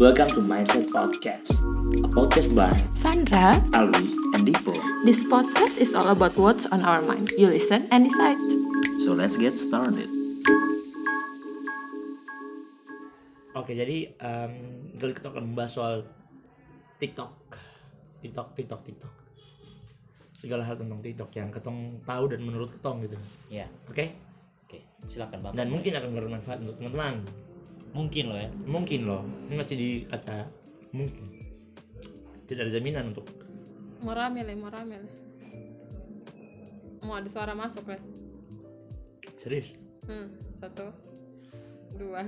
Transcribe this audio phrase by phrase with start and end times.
[0.00, 1.60] Welcome to Mindset Podcast,
[2.02, 4.72] a podcast by Sandra, Alwi and Dipo.
[5.04, 7.30] this podcast is all about what's on our mind.
[7.36, 8.38] You listen and decide.
[9.04, 10.08] So let's get started.
[13.54, 14.52] Oke, jadi em,
[14.96, 15.94] kali kita akan membahas soal
[16.98, 17.32] TikTok,
[18.22, 19.14] TikTok, TikTok, TikTok.
[20.32, 23.14] Segala hal tentang TikTok yang ketong tahu dan menurut ketong gitu.
[23.52, 24.16] Ya, Oke?
[24.64, 24.78] oke.
[25.06, 25.52] Silakan Bang.
[25.54, 27.43] Dan mungkin akan bermanfaat untuk teman-teman.
[27.94, 28.50] Mungkin loh ya.
[28.66, 29.22] Mungkin loh.
[29.46, 30.44] Ini masih di kata
[30.90, 31.24] mungkin.
[32.44, 33.24] Tidak ada jaminan untuk
[34.04, 35.12] mau rame lah mau rame lah
[37.00, 37.96] mau ada suara masuk lah
[39.40, 39.72] serius.
[40.04, 40.28] hmm,
[40.60, 40.92] satu
[41.96, 42.20] dua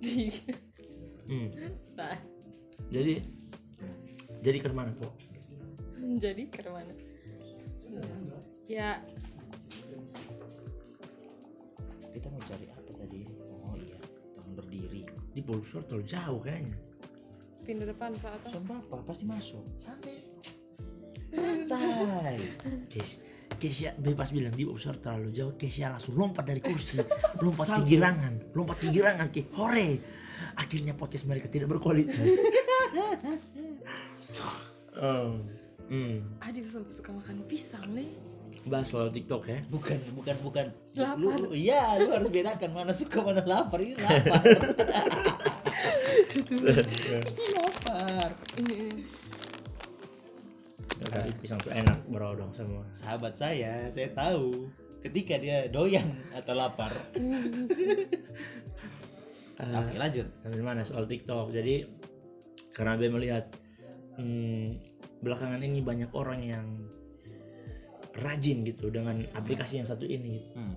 [0.00, 0.56] tiga
[1.28, 1.52] Hmm.
[1.94, 2.16] nah
[2.88, 3.20] Jadi
[4.40, 5.12] jadi ke mana, Po?
[6.16, 6.90] jadi ke mana
[8.66, 8.98] ya
[12.10, 12.79] Kita mau cari apa
[15.30, 16.76] Di Bolsor terlalu jauh kayaknya.
[17.60, 18.96] pindah depan saat Tahun berapa?
[19.04, 19.62] Pasti masuk.
[19.78, 20.16] Santai.
[21.30, 22.36] Santai.
[22.90, 23.22] Kes,
[23.60, 25.54] Kesia bebas bilang di Bolsor terlalu jauh.
[25.54, 26.98] Kesia langsung lompat dari kursi,
[27.38, 30.02] lompat ke girangan, lompat ke girangan ke hore.
[30.58, 32.18] Akhirnya podcast mereka tidak berkualitas.
[34.98, 35.38] oh.
[35.90, 36.22] Hmm.
[36.38, 38.14] aduh sampai suka makan pisang nih
[38.68, 39.58] Bahas soal TikTok ya.
[39.72, 40.66] Bukan, bukan, bukan.
[40.92, 41.16] Lapar.
[41.16, 43.80] Lu, lu- iya, lu harus bedakan mana suka mana lapar.
[43.80, 44.42] Ini lapar.
[46.30, 48.30] Ini lapar.
[51.00, 52.84] Tapi pisang tuh enak bro dong semua.
[52.92, 54.68] Sahabat saya, saya tahu
[55.00, 56.92] ketika dia doyan atau lapar.
[59.60, 60.28] Oke, lanjut.
[60.44, 61.52] Sampai mana soal TikTok.
[61.52, 61.88] Jadi
[62.76, 63.44] karena gue melihat
[64.20, 64.76] hmm,
[65.24, 66.66] belakangan ini banyak orang yang
[68.18, 70.58] rajin gitu dengan aplikasi yang satu ini gitu.
[70.58, 70.76] Hmm.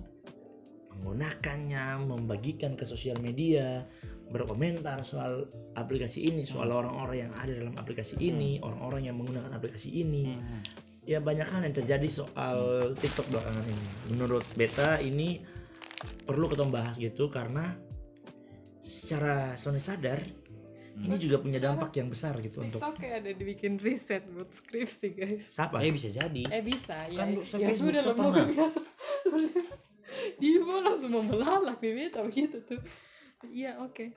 [0.94, 3.82] menggunakannya, membagikan ke sosial media,
[4.30, 9.90] berkomentar soal aplikasi ini, soal orang-orang yang ada dalam aplikasi ini, orang-orang yang menggunakan aplikasi
[9.90, 10.38] ini.
[10.38, 10.62] Hmm.
[11.04, 12.58] Ya banyak hal yang terjadi soal
[12.94, 13.86] TikTok belakangan ini.
[14.14, 15.42] Menurut beta ini
[16.24, 17.74] perlu kita bahas gitu karena
[18.80, 20.20] secara Sony sadar
[20.96, 25.08] ini juga punya dampak yang besar gitu untuk TikTok kayak ada dibikin riset buat skripsi
[25.12, 25.78] guys siapa?
[25.78, 26.42] Eh bisa jadi.
[26.48, 28.30] eh bisa ya, Kan ya Facebook sudah lah pernah.
[28.30, 28.80] mau biasa
[30.36, 32.78] dia mau langsung mau melalak nih beta begitu tuh
[33.44, 34.14] iya oke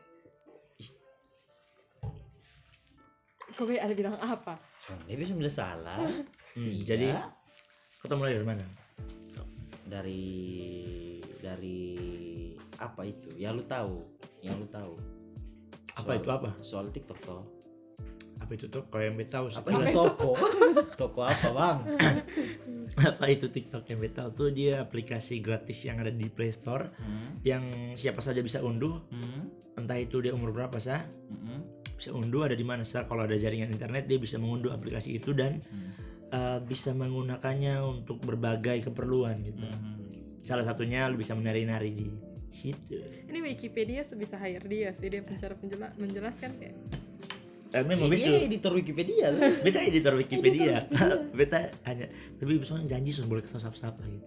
[3.49, 4.61] kok Be, ada bilang apa
[5.03, 5.99] Dia bisa sudah salah.
[6.53, 6.83] Hmm, Iya.
[6.89, 7.07] jadi
[7.99, 8.65] kita mulai dari mana?
[9.85, 10.25] dari
[11.37, 11.79] dari
[12.75, 13.29] apa itu?
[13.35, 13.95] Yang lu tahu,
[14.41, 14.97] yang lu tahu.
[15.97, 16.49] Apa Soal- itu apa?
[16.61, 17.43] Soal TikTok toh.
[18.37, 18.85] Apa itu tuh?
[18.85, 20.31] Kalau yang tahu Apa itu toko?
[21.01, 21.77] toko apa bang?
[22.97, 27.41] apa itu TikTok yang tahu tuh dia aplikasi gratis yang ada di Play Store Hmm,
[27.45, 27.63] yang
[27.93, 32.57] siapa saja bisa unduh hmm, entah itu dia umur berapa sah hmm, bisa unduh ada
[32.57, 35.89] di mana sah kalau ada jaringan internet dia bisa mengunduh aplikasi itu dan hmm,
[36.33, 40.41] uh, bisa menggunakannya untuk berbagai keperluan gitu hmm.
[40.41, 42.07] salah satunya lu bisa menari-nari di
[42.51, 42.97] situ
[43.27, 46.75] ini Wikipedia sebisa hire dia sih dia pencara penjela menjelaskan kayak.
[47.75, 48.47] Eh, memang Dia bisa.
[48.47, 49.27] editor Wikipedia
[49.65, 50.87] beta editor Wikipedia.
[51.37, 52.07] Beta hanya
[52.39, 54.25] tapi misalnya janji sudah boleh kesal siapa gitu.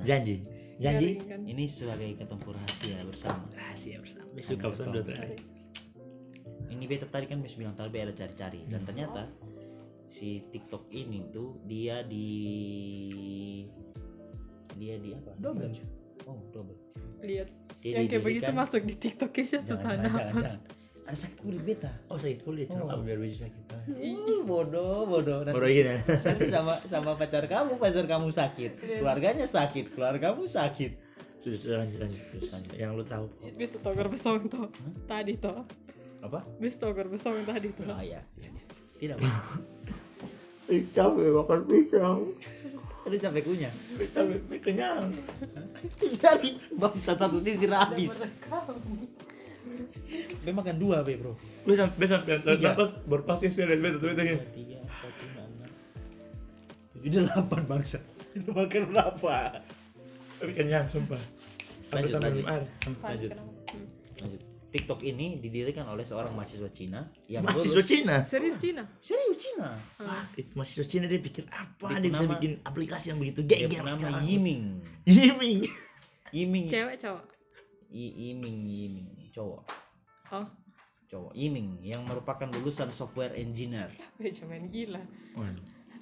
[0.00, 0.40] Janji.
[0.80, 1.08] Janji.
[1.20, 1.40] Garing kan.
[1.44, 3.44] Ini sebagai ketemu rahasia bersama.
[3.52, 4.28] rahasia bersama.
[4.40, 5.38] Suka pesan dua terakhir
[6.72, 8.64] Ini beta tadi kan bisa bilang tadi ada cari-cari.
[8.66, 9.28] Dan ternyata
[10.10, 12.28] si TikTok ini tuh dia di
[14.74, 15.30] dia di apa?
[15.38, 15.70] Double.
[16.24, 16.76] Oh, double.
[17.24, 17.48] lihat
[17.80, 20.56] Dia yang kayak begitu masuk di TikTok jangan, jangan.
[21.04, 21.92] Ada sakit kulit beta.
[22.08, 22.88] oh sakit kulit Oh.
[22.88, 23.04] oh.
[23.04, 25.44] biar baju sakit Uh, bodoh, bodoh.
[25.44, 30.96] Nanti, Baru gini nanti sama sama pacar kamu, pacar kamu sakit, keluarganya sakit, keluargamu sakit.
[31.44, 32.72] sudah sudah lanjut lanjut lanjut.
[32.72, 33.28] yang lu tahu
[33.60, 34.64] bisa togar besong toh
[35.04, 35.60] tadi toh
[36.24, 36.40] Apa?
[36.56, 38.24] bisa togar besong tadi toh Ah ya.
[38.96, 39.20] Tidak.
[40.96, 42.20] capek makan pisang
[43.04, 43.72] Ada capek kunyah.
[44.16, 45.12] capek kenyang
[46.16, 48.24] Dari bangsa satu sisi habis.
[50.44, 51.36] Be makan dua be bro.
[51.64, 52.72] kan Tiga.
[52.76, 55.70] pas berpas ya sudah betul betul betul Dua, tiga, empat, lima, enam.
[56.94, 57.98] Udah delapan bangsa.
[58.34, 59.36] Lu makan berapa?
[60.34, 61.20] tapi kenyang sumpah
[61.94, 62.44] Lanjut, lanjut.
[63.00, 63.30] Lanjut.
[64.18, 64.40] Lanjut.
[64.74, 69.68] TikTok ini didirikan oleh seorang mahasiswa Cina yang mahasiswa lulus- Cina serius Cina Serius Cina.
[69.96, 73.64] Wah, itu mahasiswa Cina dia pikir apa Dia dia, bisa bikin aplikasi yang begitu Dia
[73.64, 74.62] geger bernama sekarang Yiming.
[75.06, 75.58] Yiming
[76.32, 76.66] Yiming.
[76.66, 77.24] cewek cowok
[77.88, 79.62] Y- Yiming, Yiming, cowok.
[80.32, 80.46] oh
[81.06, 81.30] Cowok.
[81.32, 83.86] Yiming yang merupakan lulusan software engineer.
[84.18, 84.98] Cuman gila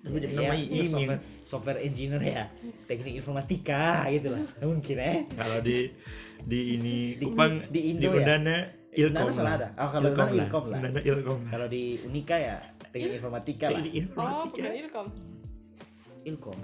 [0.03, 2.45] tapi dia Ya, namanya ya, Yiming software, software engineer ya.
[2.89, 4.43] Teknik informatika gitu lah.
[4.59, 5.19] Mungkin eh.
[5.31, 5.93] kalau di
[6.45, 8.19] di ini Di- Kupang di di Indo ya?
[8.19, 8.57] Undana
[8.93, 9.57] Ilkom Nana salah lah.
[9.57, 9.69] ada.
[9.75, 10.79] Oh, kalau Nana Ilkom lah.
[10.79, 11.51] Nana Ilkom lah.
[11.51, 12.57] Kalau di Unika ya
[12.89, 13.79] teknik informatika lah.
[13.79, 14.61] Teknik Oh, informatika.
[14.61, 15.07] udah ilkom.
[16.23, 16.59] Ilkom.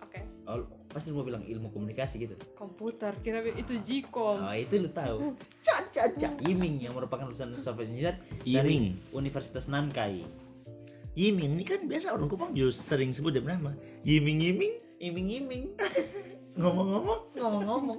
[0.00, 0.20] Oke.
[0.44, 2.34] Oh, pasti mau bilang ilmu komunikasi gitu.
[2.52, 4.38] Komputer, kira itu Gcom.
[4.40, 5.34] Oh, itu lu tahu.
[5.58, 6.28] Caca caca.
[6.40, 8.94] Yiming yang merupakan lulusan software engineer Yiming.
[8.94, 10.22] dari Universitas Nankai.
[11.12, 13.74] Yiming ini kan biasa orang Kupang juga sering sebut dia nama.
[14.00, 15.64] Yiming Yiming Iming iming.
[16.54, 17.98] ngomong-ngomong Ngomong-ngomong.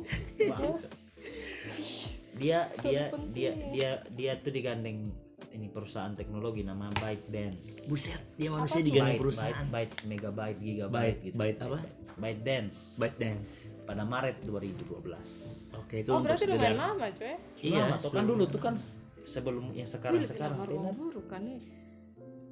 [2.34, 5.14] Dia dia dia dia dia tuh digandeng
[5.50, 7.86] ini perusahaan teknologi nama ByteDance.
[7.86, 9.66] buset dia manusia digandeng Byte, perusahaan.
[9.70, 11.36] byte, byte, megabyte, gigabyte Byte, gitu.
[11.38, 11.80] byte apa?
[12.16, 12.78] ByteDance.
[12.98, 13.52] ByteDance.
[13.84, 15.76] pada Maret 2012.
[15.76, 17.36] Oke itu Oh, untuk berarti lumayan lama, coy.
[17.60, 18.76] Iya, tuh kan dulu tuh kan
[19.24, 20.74] sebelum yang sekarang sekarang lama Vena.
[20.74, 21.62] ruang guru kan nih.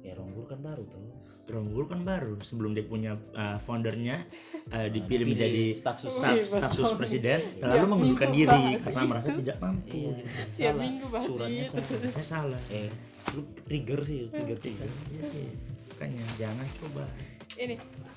[0.00, 0.98] ya Ronggul kan baru tuh
[1.42, 4.24] Ronggul kan baru sebelum dia punya uh, foundernya
[4.70, 8.38] uh, dipilih Dipilih menjadi staf sus staf Wih, staf sus presiden Tiap lalu mengundurkan minggu
[8.38, 9.38] diri bahas karena merasa itu.
[9.42, 9.90] tidak mampu.
[9.92, 11.74] iya Tiap salah minggu bahas suratnya itu.
[11.74, 12.60] salah Saya salah.
[12.70, 12.88] eh
[13.32, 15.46] lu trigger sih trigger trigger Iya sih.
[15.92, 17.04] Makanya jangan coba.
[17.52, 17.74] Ini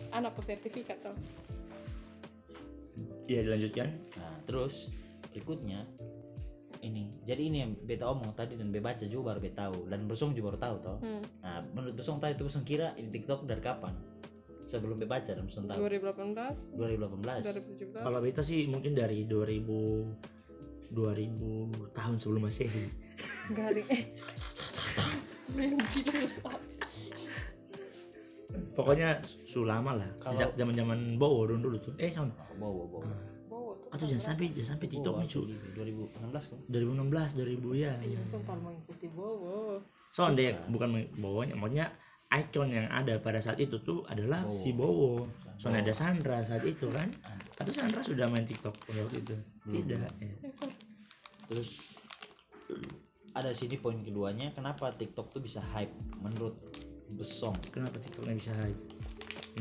[0.10, 1.16] anak sertifikat tuh.
[3.26, 3.90] Iya dilanjutkan.
[4.16, 4.94] nah terus
[5.34, 5.84] berikutnya
[6.86, 10.00] ini jadi ini yang beta omong tadi dan beta baca juga baru beta tahu dan
[10.06, 11.22] Besong juga baru tahu toh Hmm.
[11.40, 13.94] nah menurut Besong tadi tuh Besong kira ini TikTok dari kapan
[14.64, 17.44] sebelum beta baca dan Besong tahu 2018, 2018
[17.92, 18.02] 2017.
[18.02, 19.66] Kalau beta sih mungkin dari 2000
[20.88, 20.94] 2000
[21.92, 22.86] tahun sebelum Masehi.
[23.52, 23.88] Garing.
[25.56, 25.78] Eh.
[28.74, 30.10] Pokoknya su lama lah.
[30.18, 31.94] Kalau- Sejak zaman-zaman Bowo dulu dulu tuh.
[31.98, 32.32] Eh, tahun.
[32.56, 33.35] bawa bawa Bawa
[33.96, 35.42] Atau jangan sampai jangan sampai TikTok nih, cu.
[35.80, 37.92] 2016 kan 2016 2000 ya.
[38.04, 38.22] Iya, ya.
[38.28, 39.80] sempat mengikuti Bowo.
[40.12, 41.88] Soalnya bukan bawanya, maksudnya
[42.36, 44.60] icon yang ada pada saat itu tuh adalah Bowo.
[44.60, 45.12] si Bowo.
[45.56, 47.08] Soalnya ada Sandra saat itu kan.
[47.56, 49.36] Atau Sandra sudah main TikTok waktu itu?
[49.66, 50.12] Tidak.
[50.20, 50.36] ya.
[51.46, 52.02] terus
[53.36, 55.94] ada di sini poin keduanya kenapa TikTok tuh bisa hype
[56.24, 56.58] menurut
[57.06, 58.82] Besong Kenapa TikToknya bisa hype?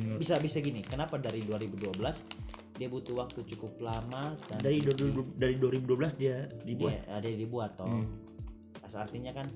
[0.00, 2.24] Menurut- bisa bisa gini kenapa dari 2012
[2.74, 6.90] dia butuh waktu cukup lama dan dari 2000 dari 2012 dia dibuat.
[6.90, 8.06] dia ada yang dibuat toh Hmm.
[8.94, 9.46] Artinya kan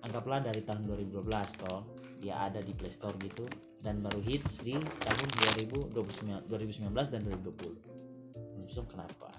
[0.00, 1.26] anggaplah dari tahun 2012
[1.56, 1.82] toh
[2.18, 3.42] dia ada di Play Store gitu
[3.78, 5.26] dan baru hits di tahun
[5.90, 7.74] 2029 2019 dan 2020
[8.54, 9.30] menurut Besong kenapa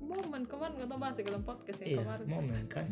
[0.00, 2.26] Momen kemarin kita bahas di dalam podcast yang Iya, kemarin.
[2.26, 2.86] momen kan.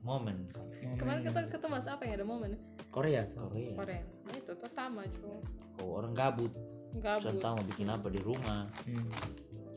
[0.00, 0.36] momen
[0.80, 2.50] Momen Kemarin kita kita bahas apa ya ada momen
[2.88, 3.22] Korea.
[3.28, 4.00] Korea Korea.
[4.00, 5.38] Nah, itu tuh sama cuy.
[5.78, 6.50] oh, orang gabut
[6.94, 7.36] Gabut.
[7.36, 9.06] Tahu mau bikin apa di rumah Hmm.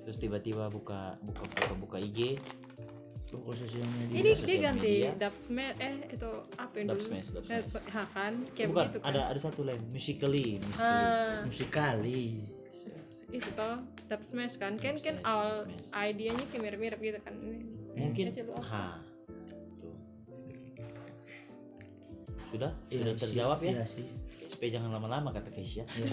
[0.01, 2.39] terus tiba-tiba buka buka buka buka IG
[3.23, 4.15] Toko sosial media.
[4.17, 5.11] Ini dia ganti media.
[5.15, 7.07] dub smash eh itu apa yang Dub dulu?
[7.07, 7.87] smash, dub Eh, smash.
[7.87, 9.07] ha, kan kayak bukan begitu kan.
[9.07, 12.23] ada ada satu lain musically musically Ah, musikali.
[13.31, 13.75] itu toh
[14.05, 15.63] dub smash kan kan kan Smash, awal
[16.03, 17.33] idenya kayak mirip-mirip gitu kan
[17.93, 18.59] mungkin ha tuh
[22.51, 23.21] sudah Iya, sudah sih.
[23.23, 24.07] terjawab ya Iya sih.
[24.51, 26.11] Supaya jangan lama-lama kata Keisha Iya.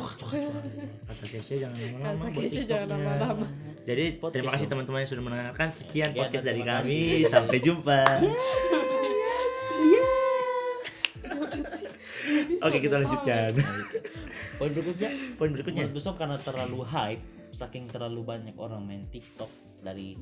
[1.04, 3.46] Kata Kesha jangan lama-lama Kata Kesha jangan lama-lama.
[3.82, 5.68] Jadi Podcast terima kasih teman-teman yang sudah mendengarkan.
[5.70, 6.70] Sekian Sekian, podcast dari kami.
[6.70, 7.26] kasih.
[7.26, 8.00] Sampai jumpa.
[12.60, 13.50] Oke kita lanjutkan.
[14.58, 15.86] poin berikutnya Poin berikutnya.
[15.88, 19.48] besok karena terlalu hype saking terlalu banyak orang main TikTok
[19.80, 20.18] dari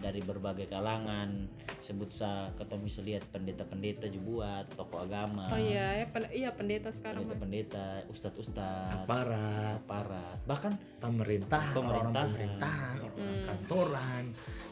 [0.00, 1.44] dari berbagai kalangan
[1.76, 6.50] sebut sa ketemu bisa lihat pendeta-pendeta juga buat tokoh agama oh iya ya pen- iya
[6.50, 11.76] pendeta sekarang pendeta-pendeta ustadz-ustadz Aparat, aparat bahkan pemerintah, orang
[12.10, 12.28] Pemerintahan.
[12.28, 13.42] pemerintahan, orang Hmm.
[13.44, 14.24] kantoran,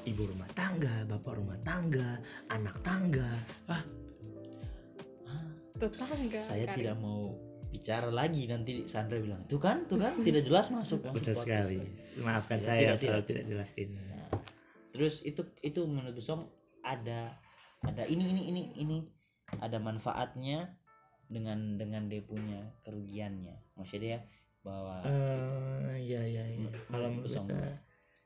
[0.02, 2.10] ibu rumah tangga, bapak rumah tangga,
[2.48, 3.28] anak tangga.
[3.66, 3.84] Ah,
[5.74, 6.76] tetangga saya Karin.
[6.78, 7.36] tidak mau
[7.68, 11.78] bicara lagi nanti Sandra bilang tuh kan tuh kan tidak jelas masuk betul podcast." sekali.
[12.18, 13.98] Maafkan Tidak, saya tidak, selalu tidak jelas ini.
[14.98, 16.42] Terus itu itu menurut Besong
[16.82, 17.38] ada
[17.86, 18.98] ada ini ini ini ini.
[19.62, 20.74] Ada manfaatnya
[21.30, 23.78] dengan dengan dia punya kerugiannya.
[23.78, 24.18] Maksudnya dia
[24.66, 26.70] bahwa Eh, iya iya iya.
[26.90, 27.46] Kalau menurut Besong.
[27.46, 27.70] kita,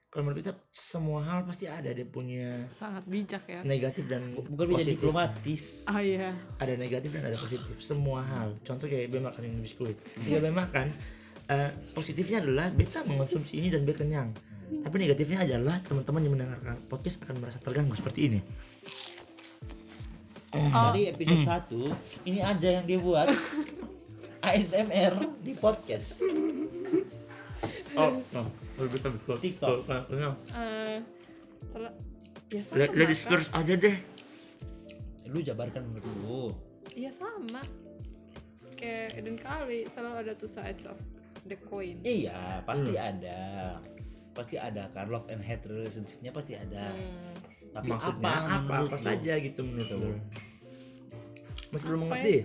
[0.08, 3.60] kalau menurut kita semua hal pasti ada dia punya sangat bijak ya.
[3.62, 4.96] negatif dan bukan bisa positif.
[4.98, 5.62] diplomatis.
[5.86, 6.32] Ah iya.
[6.58, 7.76] Ada negatif dan ada positif.
[7.78, 8.56] Semua hal.
[8.64, 10.86] Contoh kayak beta makan ini biskuit beta makan
[11.48, 14.30] eh, positifnya adalah beta mengonsumsi ini dan beta kenyang
[14.80, 18.40] tapi negatifnya adalah teman-teman yang mendengarkan podcast akan merasa terganggu seperti ini.
[20.52, 23.28] Dari episode 1 ini aja yang dia buat
[24.40, 25.14] ASMR
[25.44, 26.20] di podcast.
[27.96, 28.42] Oh no.
[28.76, 29.36] Betul betul.
[29.40, 29.88] TikTok.
[29.88, 30.98] Eh,
[31.72, 31.96] sel-
[32.52, 33.96] ya sama aja deh.
[35.32, 36.42] Lu jabarkan menurut lu.
[36.92, 37.60] Iya sama.
[38.76, 40.98] Kayak dan kali selalu ada two sides of
[41.48, 41.96] the coin.
[42.04, 43.80] Iya pasti ada
[44.32, 45.06] pasti ada kan?
[45.08, 46.92] Love and hate relationshipnya pasti ada.
[46.92, 47.36] Hmm.
[47.72, 50.04] tapi maksudnya apa apa apa, saja gitu menurut Betul.
[50.04, 50.12] lu
[51.72, 52.36] masih belum mengerti?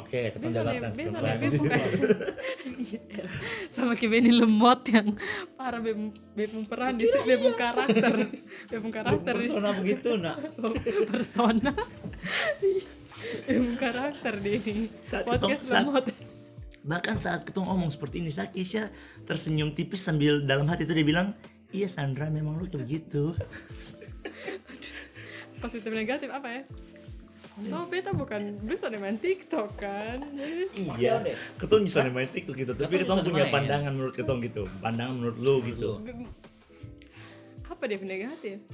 [0.00, 0.60] oke kita.
[0.96, 1.04] Be
[1.52, 1.90] bukan?
[3.74, 5.08] Sama kayak Benny Lemot yang
[5.54, 8.14] parah bem bem peran di sini bem karakter.
[8.72, 9.34] Bem karakter.
[9.36, 10.36] Di persona begitu nak.
[11.12, 11.72] Persona.
[13.44, 14.54] Bem karakter di
[15.04, 16.04] podcast Lemot
[16.80, 18.88] bahkan saat kita ngomong seperti ini saya Kesha
[19.22, 21.36] tersenyum tipis sambil dalam hati itu dia bilang
[21.70, 23.36] iya Sandra memang lu kayak begitu
[25.60, 26.62] positif negatif apa ya
[27.60, 30.16] Oh, beta bukan bisa nih main TikTok kan.
[30.32, 30.64] Jadi,
[30.96, 31.20] iya
[31.60, 35.54] ketong bisa main TikTok gitu tapi bisa punya pandangan menurut ketong gitu pandangan menurut lu
[35.68, 36.00] gitu
[37.68, 38.64] apa dia negatif?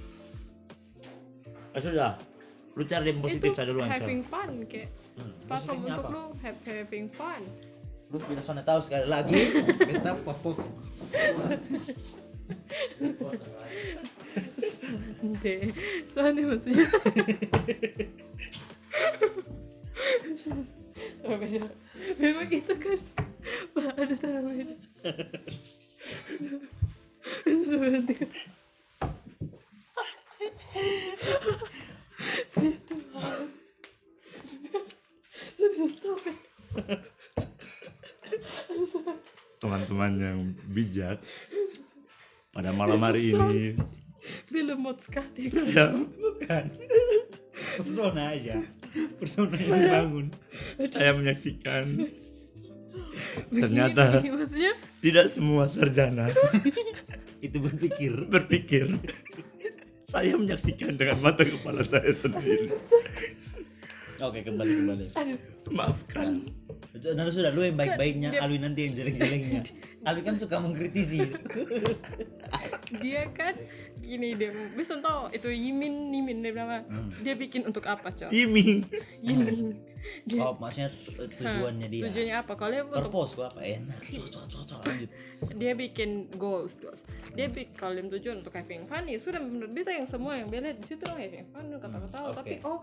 [1.75, 2.15] ah, sudah
[2.73, 3.99] lu cari yang positif duluan Sal.
[3.99, 4.87] having fun kayak
[5.17, 6.13] Hmm, platform untuk apa?
[6.13, 7.43] lu have, having fun.
[8.17, 9.53] Lu bila sana tahu sekali lagi.
[9.77, 10.57] Beta papuk
[15.45, 15.75] Deh,
[16.15, 16.87] soalnya maksudnya.
[22.17, 22.99] Memang itu kan
[23.77, 24.77] ada taruh beda
[27.45, 28.31] Sebentar
[32.55, 32.97] Situ.
[35.59, 37.11] Sudah
[39.57, 41.19] teman-teman yang bijak
[42.53, 43.77] pada malam hari ini.
[44.51, 46.65] Film mod sekali ya bukan.
[47.79, 48.59] Persona aja.
[49.21, 50.27] Persona yang dibangun.
[50.89, 52.11] Saya menyaksikan.
[53.49, 56.33] Ternyata Begini, tidak semua sarjana
[57.45, 58.13] itu berpikir.
[58.29, 58.87] berpikir.
[60.07, 62.73] Saya menyaksikan dengan mata kepala saya sendiri.
[64.17, 65.05] Oke kembali kembali.
[65.73, 66.45] Maafkan
[67.15, 69.63] nah sudah lu yang baik-baiknya Alwi nanti yang jelek-jeleknya.
[70.07, 71.19] Alwi kan suka mengkritisi
[73.03, 73.55] dia kan
[73.99, 76.87] gini dia bisa tau itu Yimin Yimin dia bilang apa?
[77.23, 78.31] dia bikin untuk apa cok?
[78.31, 78.87] Iming
[79.23, 79.59] Yimin.
[80.23, 82.07] Dia oh maksudnya tu- tujuannya dia.
[82.07, 82.53] Tujuannya apa?
[82.55, 83.59] Kalau dia untuk purpose gua apa?
[83.67, 83.99] Enak.
[84.07, 85.11] Cocok cocok lanjut.
[85.59, 87.03] Dia bikin goals goals.
[87.35, 90.39] Dia bikin kalau dia tujuan untuk having fun ya sudah menurut dia tuh yang semua
[90.39, 92.39] yang dia lihat di situ loh having fun kata-kata oke.
[92.39, 92.79] tapi oh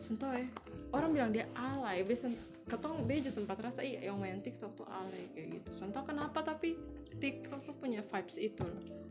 [0.00, 0.48] sentuh ya.
[0.88, 2.32] Orang bilang dia alay bisa
[2.64, 5.68] ketong bejo sempat rasa iya yang main TikTok tuh alay kayak gitu.
[5.76, 6.40] Sentuh kenapa?
[6.40, 6.80] Tapi
[7.20, 8.64] TikTok tuh punya vibes itu.
[8.64, 9.04] loh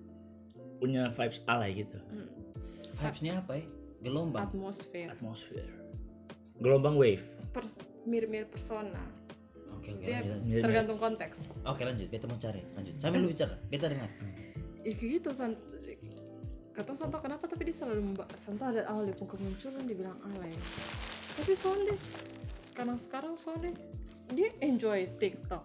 [0.77, 1.99] punya vibes alay gitu.
[2.09, 2.29] Hmm.
[2.93, 3.65] vibesnya apa ya?
[4.03, 4.47] Gelombang.
[4.47, 5.07] Atmosfer.
[5.11, 5.67] Atmosfer.
[6.59, 7.23] Gelombang wave.
[7.51, 9.01] Pers mirip-mirip persona.
[9.75, 10.39] Oke oke dia lanjut.
[10.47, 11.37] Mirip- tergantung konteks.
[11.67, 12.07] Oke lanjut.
[12.07, 12.61] Beta mau cari.
[12.75, 12.93] Lanjut.
[12.99, 13.55] Sambil lu bicara.
[13.67, 14.09] Beta dengar.
[14.83, 15.55] Ya kayak gitu san.
[16.73, 20.49] Kata Santo kenapa tapi dia selalu membahas Santo ada awal dia kemunculan dia bilang alay
[21.33, 21.93] tapi soalnya
[22.69, 23.73] sekarang sekarang soalnya
[24.33, 25.63] dia enjoy TikTok.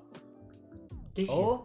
[1.32, 1.64] Oh.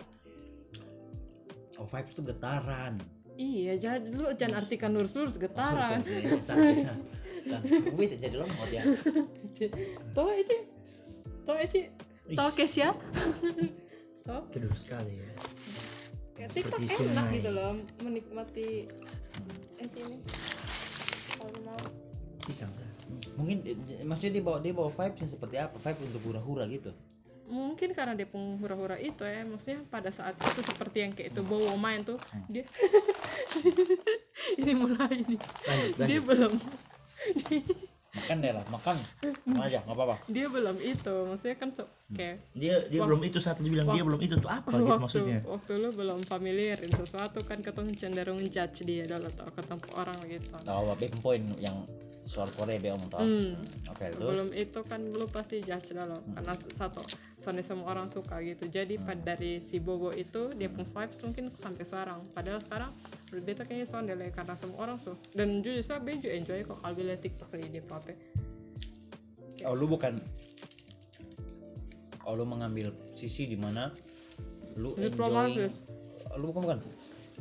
[1.76, 2.98] Oh vibes tuh getaran
[3.38, 6.02] iya jadi lu jangan artikan lurus-lurus getaran.
[7.98, 8.84] beta jadi lemot ya.
[10.16, 10.58] Tau aja
[11.44, 11.82] tau aja
[12.40, 12.90] tau Kesia
[14.28, 14.42] tau?
[14.48, 15.32] Kedua sekali ya.
[16.48, 18.88] TikTok enak gitu loh menikmati
[19.80, 20.18] eh ini
[21.36, 21.84] kalau mau.
[22.48, 22.72] Pisang
[23.36, 25.76] mungkin eh, maksudnya dia bawa dia bawa vibesnya seperti apa?
[25.76, 26.96] Vibe untuk hura-hura gitu
[27.52, 31.76] mungkin karena dia penghura-hura itu ya maksudnya pada saat itu seperti yang kayak itu bawa
[31.76, 32.16] main tuh
[32.48, 32.64] dia
[34.62, 35.38] ini mulai ini
[36.00, 36.54] dia belum.
[38.14, 38.94] Makan deh lah makan.
[39.50, 40.16] Makan aja nggak apa-apa.
[40.30, 41.84] Dia belum itu maksudnya kan so,
[42.14, 45.02] kayak dia dia belum itu saat dia bilang dia belum itu tuh apa gitu waktu
[45.02, 45.40] maksudnya?
[45.50, 50.54] waktu lu belum familiarin sesuatu kan ketemu cenderung judge dia dulu tau ketemu orang gitu.
[50.62, 51.74] Tahu apa poin yang
[52.24, 53.52] soal Korea be omong tahu Hmm.
[53.92, 57.04] oke itu belum itu kan lu pasti judge dulu karena satu
[57.44, 58.72] soalnya semua orang suka gitu.
[58.72, 62.24] Jadi pada dari si Bobo itu dia pun vibes mungkin sampai sekarang.
[62.32, 62.92] Padahal sekarang
[63.36, 66.96] lebih beta kayaknya deh, karena semua orang suka dan jujur saya bejo enjoy kok kalau
[66.96, 68.16] lihat TikTok di dia pape
[69.68, 70.16] oh lu bukan?
[72.24, 73.92] Oh lu mengambil sisi di mana
[74.80, 75.68] lu enjoy
[76.40, 76.80] lu bukan bukan?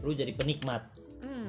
[0.02, 0.82] Lu jadi penikmat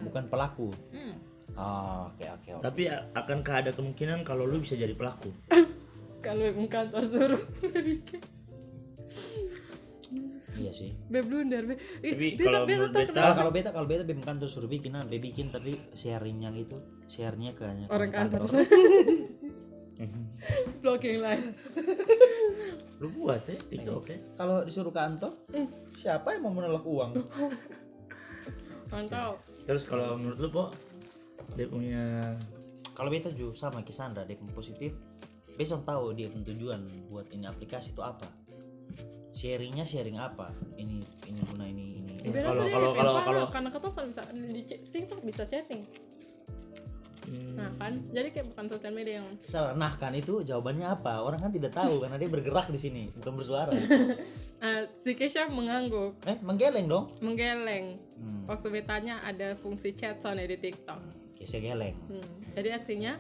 [0.06, 0.70] bukan pelaku.
[0.94, 1.16] Hmm.
[1.54, 2.62] Ah oke oke oke.
[2.62, 5.30] Tapi a- akankah ada kemungkinan kalau lu bisa jadi pelaku?
[6.24, 7.44] Kalau muka kantor suruh.
[10.54, 10.94] Iya sih.
[11.10, 14.22] Be blunder be Ih, Tapi beta kalau beta beta- Nah, kalau beta kalau beta bem
[14.22, 16.78] kantor suruh bikin nah be bikin tapi sharing yang itu
[17.10, 18.46] sharenya ke orang kantor
[20.80, 21.52] blocking line
[23.02, 25.34] lu buat ya TikTok ya kalau disuruh kantor
[25.98, 27.12] siapa yang mau menolak uang?
[28.88, 30.64] Mantap terus kalau menurut lu po
[31.54, 32.04] dia punya
[32.94, 34.94] kalau beta juga sama Kisandra dia pun positif.
[35.54, 38.26] Besok tahu dia pun tujuan buat ini aplikasi itu apa.
[39.34, 40.50] Sharingnya sharing apa?
[40.78, 40.98] Ini
[41.30, 42.14] ini guna ini ini.
[42.30, 45.82] Kalau- kalau- kalau- kalau- karena kita bisa di TikTok bisa chatting.
[47.24, 47.56] Hmm.
[47.56, 47.96] nah kan?
[48.12, 49.72] Jadi kayak bukan sosial media yang Salah.
[49.80, 51.24] nah kan itu jawabannya apa?
[51.24, 53.72] Orang kan tidak tahu karena dia bergerak di sini bukan bersuara.
[54.64, 56.20] Ah, si Kesha mengangguk.
[56.24, 57.08] Eh menggeleng dong.
[57.20, 58.00] Menggeleng.
[58.24, 58.48] Hmm.
[58.48, 62.24] waktu betanya ada fungsi chat soalnya di TikTok Kesha geleng Hmm,
[62.54, 63.14] Jadi artinya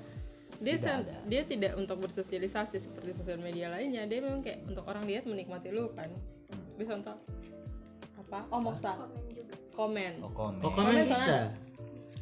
[0.58, 1.16] dia Tidak ada.
[1.28, 4.08] dia tidak untuk bersosialisasi seperti sosial media lainnya.
[4.08, 6.08] Dia memang kayak untuk orang lihat menikmati lu kan.
[6.74, 7.20] Bisa untuk
[8.16, 8.40] apa?
[8.48, 8.72] Oh mau?
[9.74, 10.14] Komen.
[10.22, 11.52] oh komen Oh komen Komen bisa.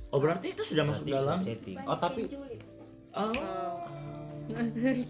[0.09, 1.37] Oh berarti itu sudah masuk dalam.
[1.39, 2.25] chatting oh tapi
[3.13, 3.29] Oh.
[3.29, 3.77] Oh.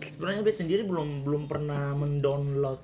[0.03, 2.81] Sebenarnya Bet sendiri belum belum pernah mendownload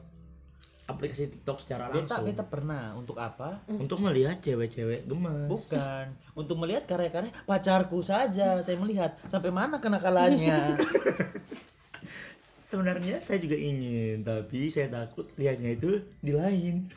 [0.88, 3.60] aplikasi TikTok secara langsung beta pernah untuk apa?
[3.68, 5.52] Untuk melihat cewek-cewek gemes.
[5.52, 6.16] bukan.
[6.34, 8.64] Untuk melihat karya-karya pacarku saja.
[8.64, 10.80] Saya melihat sampai mana kenakalannya.
[12.72, 16.92] Sebenarnya saya juga ingin, tapi saya takut lihatnya itu di lain.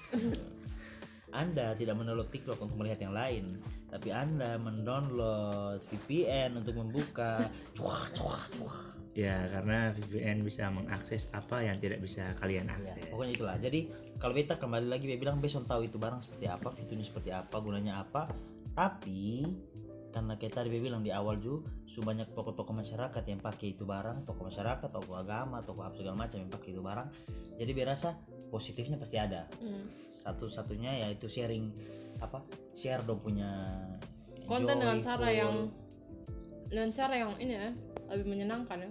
[1.31, 3.55] Anda tidak mendownload TikTok untuk melihat yang lain,
[3.91, 8.79] tapi Anda mendownload VPN untuk membuka cuah cuah cuah.
[9.11, 13.11] Ya, karena VPN bisa mengakses apa yang tidak bisa kalian Ya, akses.
[13.11, 13.57] pokoknya itulah.
[13.59, 13.81] Jadi
[14.23, 17.57] kalau beta kembali lagi dia bilang besok tahu itu barang seperti apa, fiturnya seperti apa,
[17.59, 18.31] gunanya apa.
[18.71, 19.43] Tapi
[20.15, 24.23] karena kita tadi bilang di awal juga su banyak toko-toko masyarakat yang pakai itu barang,
[24.23, 27.09] toko masyarakat, toko agama, toko apa segala macam yang pakai itu barang.
[27.59, 28.15] Jadi biar rasa
[28.55, 29.51] positifnya pasti ada.
[29.59, 29.91] Hmm.
[30.15, 31.67] Satu-satunya yaitu sharing
[32.21, 32.39] apa?
[32.73, 33.49] Share dong punya
[34.45, 35.69] Konten dengan cara yang
[36.67, 37.71] dengan cara yang ini ya
[38.11, 38.91] lebih menyenangkan ya.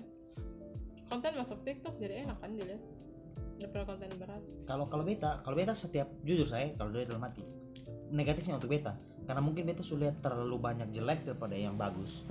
[1.05, 2.81] Konten masuk TikTok jadi enak kan dilihat
[3.59, 4.39] daripada konten berat.
[4.63, 7.43] kalau kalau beta kalau beta setiap jujur saya kalau dari dalam hati
[8.07, 8.95] negatifnya untuk beta
[9.27, 12.23] karena mungkin beta sudah lihat terlalu banyak jelek daripada yang bagus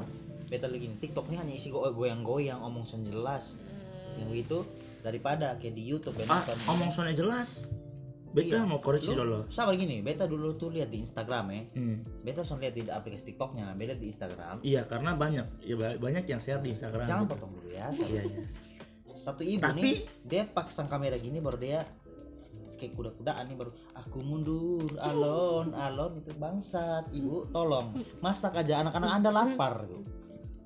[0.49, 3.61] beta lagi TikTok ini hanya isi go- goyang-goyang omong sen jelas
[4.17, 4.65] yang itu
[5.05, 7.69] daripada kayak di YouTube beta Ah, ngomong soalnya jelas.
[8.29, 8.65] Beta Iya.
[8.65, 9.39] mau koreksi Lu- dulu.
[9.49, 11.97] sabar gini beta dulu tuh lihat di Instagram ya Hmm.
[12.21, 16.25] beta sudah lihat di aplikasi TikToknya beta di Instagram Iya, karena banyak ya ba- banyak
[16.27, 17.05] yang share di Instagram.
[17.05, 18.45] jangan potong dulu ya Iya, iya.
[19.11, 21.83] satu ibu Tapi- nih dia pasang kamera gini baru dia
[22.75, 29.11] kayak kuda-kudaan nih baru aku mundur alon alon itu bangsat ibu tolong masak aja anak-anak
[29.11, 29.99] anda lapar gitu.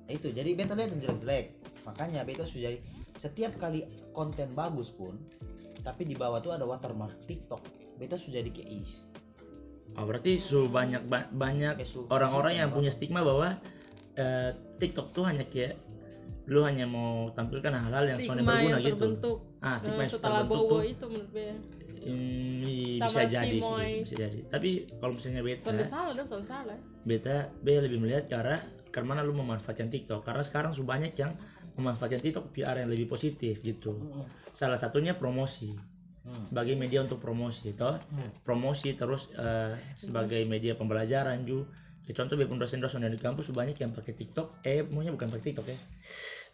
[0.05, 1.45] Itu jadi beta lihat yang jelek-jelek
[1.83, 2.69] makanya beta sudah
[3.15, 5.17] setiap kali konten bagus pun
[5.83, 7.61] tapi di bawah tuh ada watermark TikTok
[7.95, 8.91] beta sudah jadi kayak ih
[9.93, 13.61] Oh, berarti su banyak ba- banyak su- orang-orang yang punya stigma bahwa
[14.15, 15.77] eh, TikTok tuh hanya kayak
[16.45, 18.89] lu hanya mau tampilkan hal-hal yang soalnya Stigma berguna yang gitu.
[18.91, 20.83] terbentuk Ah, stigma eh, yang setelah terbentuk Bowo tuh.
[20.83, 21.55] itu menurut dia.
[22.03, 22.63] Hmm,
[22.99, 23.79] Sama bisa jadi Cimoy.
[23.79, 24.39] sih, bisa jadi.
[24.45, 26.77] Tapi kalau misalnya beta, Soalnya salah dong, salah.
[27.03, 30.21] beta, beta lebih melihat ke arah karena lu memanfaatkan TikTok.
[30.21, 31.31] Karena sekarang sudah banyak yang
[31.75, 33.97] memanfaatkan TikTok arah yang lebih positif gitu.
[34.53, 35.73] Salah satunya promosi.
[36.23, 37.99] Sebagai media untuk promosi, toh.
[38.47, 41.67] Promosi terus eh, sebagai media pembelajaran juga.
[42.03, 44.59] Ya, contoh biarpun dosen-dosen yang di kampus banyak yang pakai TikTok.
[44.67, 45.79] Eh, maunya bukan pakai TikTok ya.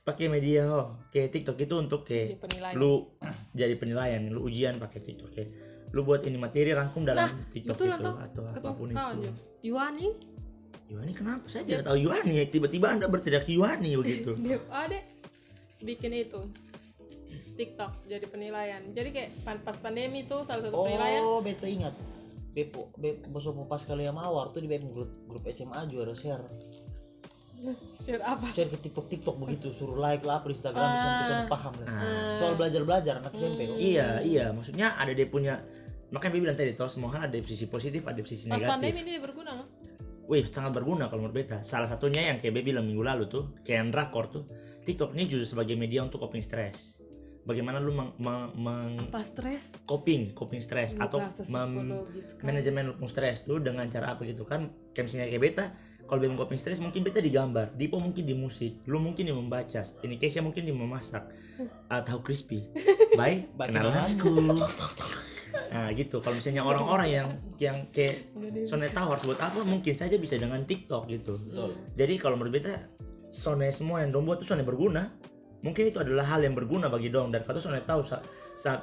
[0.05, 3.17] Pakai media oh, kayak TikTok itu untuk kayak Jadi lu
[3.59, 5.45] jadi penilaian, lu ujian pakai TikTok ya.
[5.89, 9.29] Lu buat ini materi rangkum dalam Nah, TikTok betul itu atau apa pun itu.
[9.73, 10.07] Yuani
[10.89, 11.45] Yuani kenapa?
[11.45, 12.45] Saya tidak tahu Yuani ya.
[12.45, 14.33] Tiba-tiba Anda berteriak Yuani begitu.
[14.41, 14.97] dia ada
[15.79, 16.41] bikin itu
[17.55, 18.81] TikTok jadi penilaian.
[18.89, 19.29] Jadi kayak
[19.61, 21.93] pas pandemi tuh salah satu penilaian oh beta ingat
[22.49, 26.15] Bepo, Bepo, Bosopo pas kali yang mawar tuh di Bepo grup, grup SMA juga ada
[26.17, 26.41] share
[27.99, 28.49] share apa?
[28.55, 32.39] share ke TikTok TikTok begitu suruh like lah di Instagram bisa bisa paham lah Ah.
[32.39, 33.75] soal belajar belajar anak SMP kok.
[33.77, 34.45] Iya, iya.
[34.49, 35.59] Maksudnya ada dia punya
[36.09, 39.05] makanya dia bilang tadi toh semua hal ada sisi positif, ada sisi Pas pandemi negatif.
[39.05, 39.67] ini berguna loh.
[40.29, 41.65] Wih, sangat berguna kalau menurut beta.
[41.65, 44.45] Salah satunya yang kayak Be bilang minggu lalu tuh, kayak yang drakor tuh.
[44.85, 47.01] TikTok ini justru sebagai media untuk coping stress.
[47.41, 51.17] Bagaimana lu meng, meng- meng- Pas stres coping, coping stress Ini atau
[51.49, 52.05] mem-
[52.37, 52.45] kan.
[52.45, 54.69] manajemen coping stress tuh dengan cara apa gitu kan?
[54.93, 55.65] Kayak misalnya kayak beta,
[56.05, 59.81] kalau beta coping stress mungkin beta digambar, Dipo mungkin di musik, lu mungkin di membaca,
[60.05, 61.25] ini Keisha mungkin di memasak
[61.89, 62.61] atau crispy.
[63.19, 64.05] Baik, Bagi kenal nama.
[64.05, 64.29] aku.
[65.69, 67.27] Nah gitu, kalau misalnya orang-orang yang
[67.61, 68.33] yang kayak
[68.89, 71.37] tahu harus buat apa, mungkin saja bisa dengan TikTok gitu.
[71.93, 72.73] Jadi kalau menurut beta,
[73.29, 75.13] Sone semua yang dong buat itu Sone berguna.
[75.59, 78.01] Mungkin itu adalah hal yang berguna bagi dong dan kata Sone tahu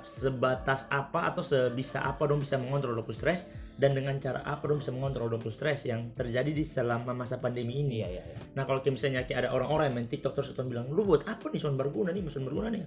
[0.06, 4.80] sebatas apa atau sebisa apa dong bisa mengontrol dong stres dan dengan cara apa dong
[4.80, 8.00] bisa mengontrol dong stres yang terjadi di selama masa pandemi ini.
[8.00, 8.22] Iya, iya.
[8.54, 11.50] Nah kalau misalnya kayak ada orang-orang yang main TikTok terus tuh bilang lu buat apa
[11.50, 12.86] nih Son berguna nih Son berguna nih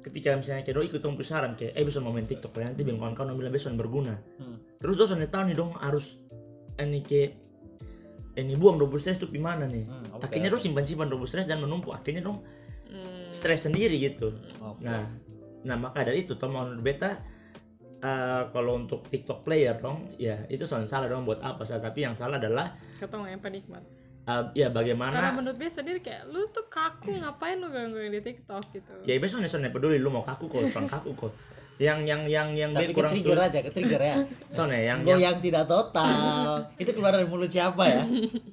[0.00, 2.82] ketika misalnya kayak doi ikut tong saran kayak eh bisa mau main TikTok kayak nanti
[2.82, 4.16] bilang kawan-kawan bilang besok berguna.
[4.40, 4.56] Hmm.
[4.80, 6.16] terus tuh Son tahu nih dong harus
[6.80, 7.30] ini kayak
[8.40, 9.84] ini buang double stress tuh gimana nih?
[9.84, 11.92] Hmm, oke, akhirnya dong simpan simpan double stress dan menumpuk.
[11.92, 12.40] Akhirnya dong
[12.90, 13.30] Hmm.
[13.30, 14.34] stres sendiri gitu.
[14.58, 14.82] Oke.
[14.82, 15.06] nah
[15.62, 17.20] nah maka dari itu toh menurut beta
[18.00, 22.02] eh, kalau untuk TikTok player dong ya itu soal salah dong buat apa sih tapi
[22.02, 23.84] yang salah adalah ketemu yang penikmat
[24.22, 28.20] eh, ya karena bagaimana menurut dia sendiri kayak lu tuh kaku ngapain lu gangguin di
[28.20, 31.32] TikTok gitu ya besok soalnya peduli lu mau kaku kok soal kaku kok
[31.80, 34.16] yang yang yang yang Tapi kurang trigger aja, ke trigger ya.
[34.52, 36.60] soalnya yang, yang Goyang tidak total.
[36.76, 38.04] itu keluar dari mulut siapa ya?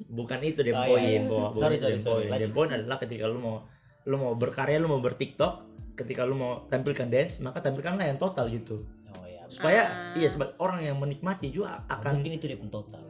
[0.08, 1.28] bukan itu deh Oh, poin iya, iya.
[1.28, 2.48] bahwa Sorry, sorry, poin sorry.
[2.48, 3.68] Poin adalah ketika lu mau
[4.08, 5.60] lu mau berkarya lu mau bertiktok
[6.00, 9.44] ketika lu mau tampilkan dance maka tampilkanlah yang total gitu Oh ya.
[9.52, 9.82] supaya
[10.16, 13.04] iya sebab orang yang menikmati juga akan Mungkin itu dia pun total.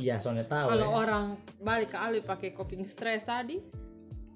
[0.00, 0.96] Iya soalnya tahu kalau ya.
[0.98, 1.24] orang
[1.58, 3.60] balik ke Ali pakai coping stress tadi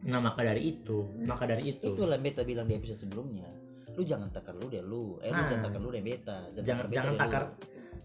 [0.04, 3.48] nah maka dari itu maka dari itu Itulah yang beta bilang di episode sebelumnya.
[3.90, 5.16] Lu jangan takar lu deh lu.
[5.18, 5.48] Eh lu Ah.
[5.48, 6.38] jangan takar lu deh beta.
[6.58, 7.52] jangan beta jangan takar lu.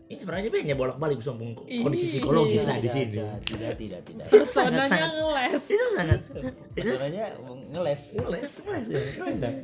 [0.07, 4.25] ini sebenarnya banyak bolak-balik sombong kondisi psikologis lah di sini tidak, Tidak, tidak, tidak.
[4.25, 6.19] personanya sangat- ngeles itu sangat
[6.79, 7.25] itu Sebenarnya
[7.69, 8.01] ngeles.
[8.17, 9.01] ngeles ngeles ya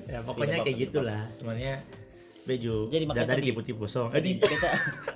[0.05, 1.73] ya pokoknya kayak apa-apa, gitulah sebenarnya
[2.43, 4.69] Beju Jadi makanya dari tadi- tipu-tipu song Jadi eh, beta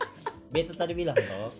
[0.55, 1.53] beta tadi bilang toh,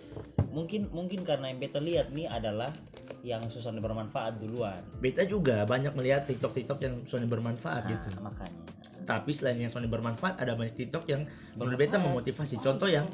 [0.50, 2.74] mungkin mungkin karena yang beta lihat nih adalah
[3.22, 4.80] yang susah bermanfaat duluan.
[4.98, 8.08] beta juga banyak melihat tiktok tiktok yang Sony bermanfaat Nah, gitu.
[8.22, 8.60] makanya.
[9.04, 11.26] tapi selain yang Sony bermanfaat ada banyak tiktok yang
[11.58, 12.62] menurut beta memotivasi.
[12.62, 13.10] Contoh yang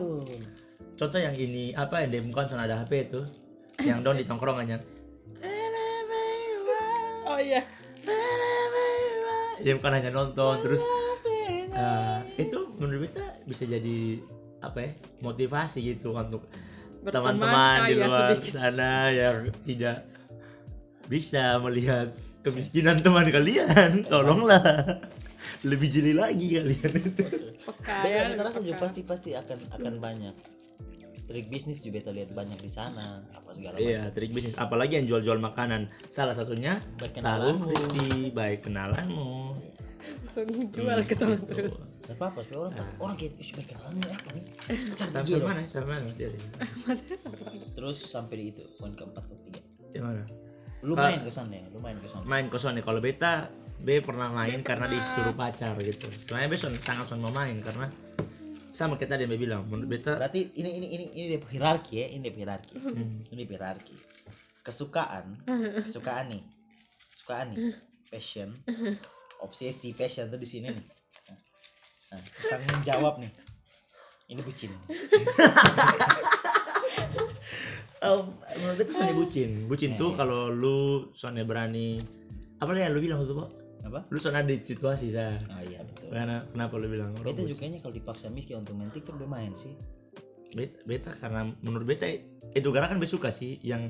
[0.96, 3.20] contoh yang ini apa yang di bukan ada HP itu?
[3.80, 4.78] Yang down di tongkrongannya.
[7.26, 7.64] Oh iya.
[9.56, 10.84] Dia bukan hanya nonton terus
[11.72, 14.20] eh, itu menurut beta bisa jadi
[14.60, 14.90] apa ya
[15.24, 16.44] motivasi gitu untuk
[17.12, 18.52] teman-teman di luar sedikit.
[18.58, 19.98] sana yang tidak
[21.06, 22.10] bisa melihat
[22.42, 24.02] kemiskinan teman kalian.
[24.12, 24.62] Tolonglah.
[25.62, 26.92] Lebih jeli lagi kalian.
[27.00, 27.24] Itu
[27.66, 30.34] peka ya beta rasa juga pasti pasti akan akan banyak.
[31.26, 34.54] Trik bisnis juga beta lihat banyak di sana, apa segala iya trik bisnis.
[34.54, 35.90] Apalagi yang jual-jual makanan.
[36.06, 37.66] Salah satunya Baik kenalanmu.
[37.66, 42.86] Rifki baik kenalanmu langsung jual ke teman terus Siapa apa supaya orang.
[42.98, 43.98] Orang kayak "Ih, mereka sama
[45.20, 45.48] dia dong.
[45.48, 46.30] mana sama mana dia
[47.72, 49.60] Terus sampai di itu poin keempat ketiga.
[49.88, 50.22] di mana
[50.80, 52.24] Lumayan kesannya, lumayan kesannya.
[52.24, 56.78] main ke Sony kalau beta B pernah main karena disuruh pacar gitu sebenarnya B son-
[56.78, 57.90] sangat son mau main karena
[58.70, 62.22] sama kita dia bilang menurut beta Berarti ini ini ini ini dia hierarki ya, ini
[62.22, 62.76] dia hierarki.
[62.76, 63.18] Hmm.
[63.26, 63.96] Ini hierarki.
[64.60, 65.24] Kesukaan,
[65.86, 66.42] kesukaan nih.
[67.08, 67.58] Kesukaan nih.
[68.06, 68.52] Passion.
[69.44, 70.86] Obsesi passion tuh di sini nih.
[72.06, 73.30] Nah, tanggung jawab nih.
[74.26, 74.72] Ini bucin.
[78.06, 81.96] Oh, menurut Sony bucin bucin tuh kalau lu Sony berani
[82.60, 83.48] apa yang lu bilang tuh Pak?
[83.88, 84.00] Apa?
[84.10, 86.10] lu ada di situasi saya Oh iya betul.
[86.10, 87.46] karena kenapa lu bilang Beta bucin?
[87.50, 89.72] juga kayaknya kalau dipaksa miskin untuk main TikTok udah main sih.
[90.54, 92.06] beta, beta karena menurut beta
[92.52, 93.88] itu gara kan beta suka sih yang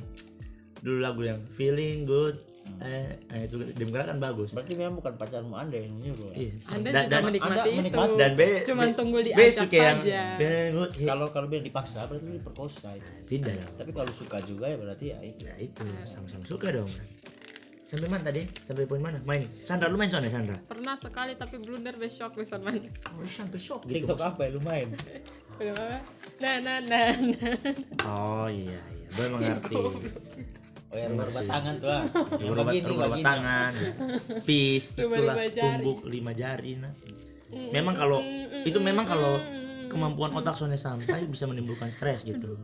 [0.81, 2.39] dulu lagu yang feeling good
[2.79, 6.31] eh, eh, itu dem gara kan bagus Berarti memang bukan pacarmu anda yang nyuruh.
[6.31, 6.37] ya?
[6.39, 6.53] Iya.
[6.69, 9.53] anda Dan- juga dan- menikmati Anda itu menikmati dan B cuman B- tunggu B diajak
[9.67, 9.87] saja
[10.37, 11.05] hit.
[11.05, 13.11] Kalau kalau bilang dipaksa berarti lu diperkosa itu.
[13.27, 13.75] tidak dong.
[13.77, 15.43] Tapi kalau suka juga ya berarti ya itu.
[15.43, 16.91] ya itu sama-sama suka dong
[17.87, 21.55] sampai mana tadi sampai poin mana main Sandra lu main Sony Sandra pernah sekali tapi
[21.57, 24.91] blunder besok bisa main oh sampai shock gitu TikTok apa ya lu main?
[26.37, 27.55] Nah nah nah nah
[28.05, 29.77] oh iya iya gue mengerti
[30.97, 32.05] Oh ya rumah tangan tuh ah.
[32.41, 33.27] Yang Rubah begini rubah begini.
[33.29, 33.73] tangan
[34.49, 36.93] peace Rubah itulah tumbuk lima jari nah.
[37.53, 38.25] Memang kalau
[38.65, 39.37] itu memang kalau
[39.93, 42.59] kemampuan otak Sony sampai bisa menimbulkan stres gitu.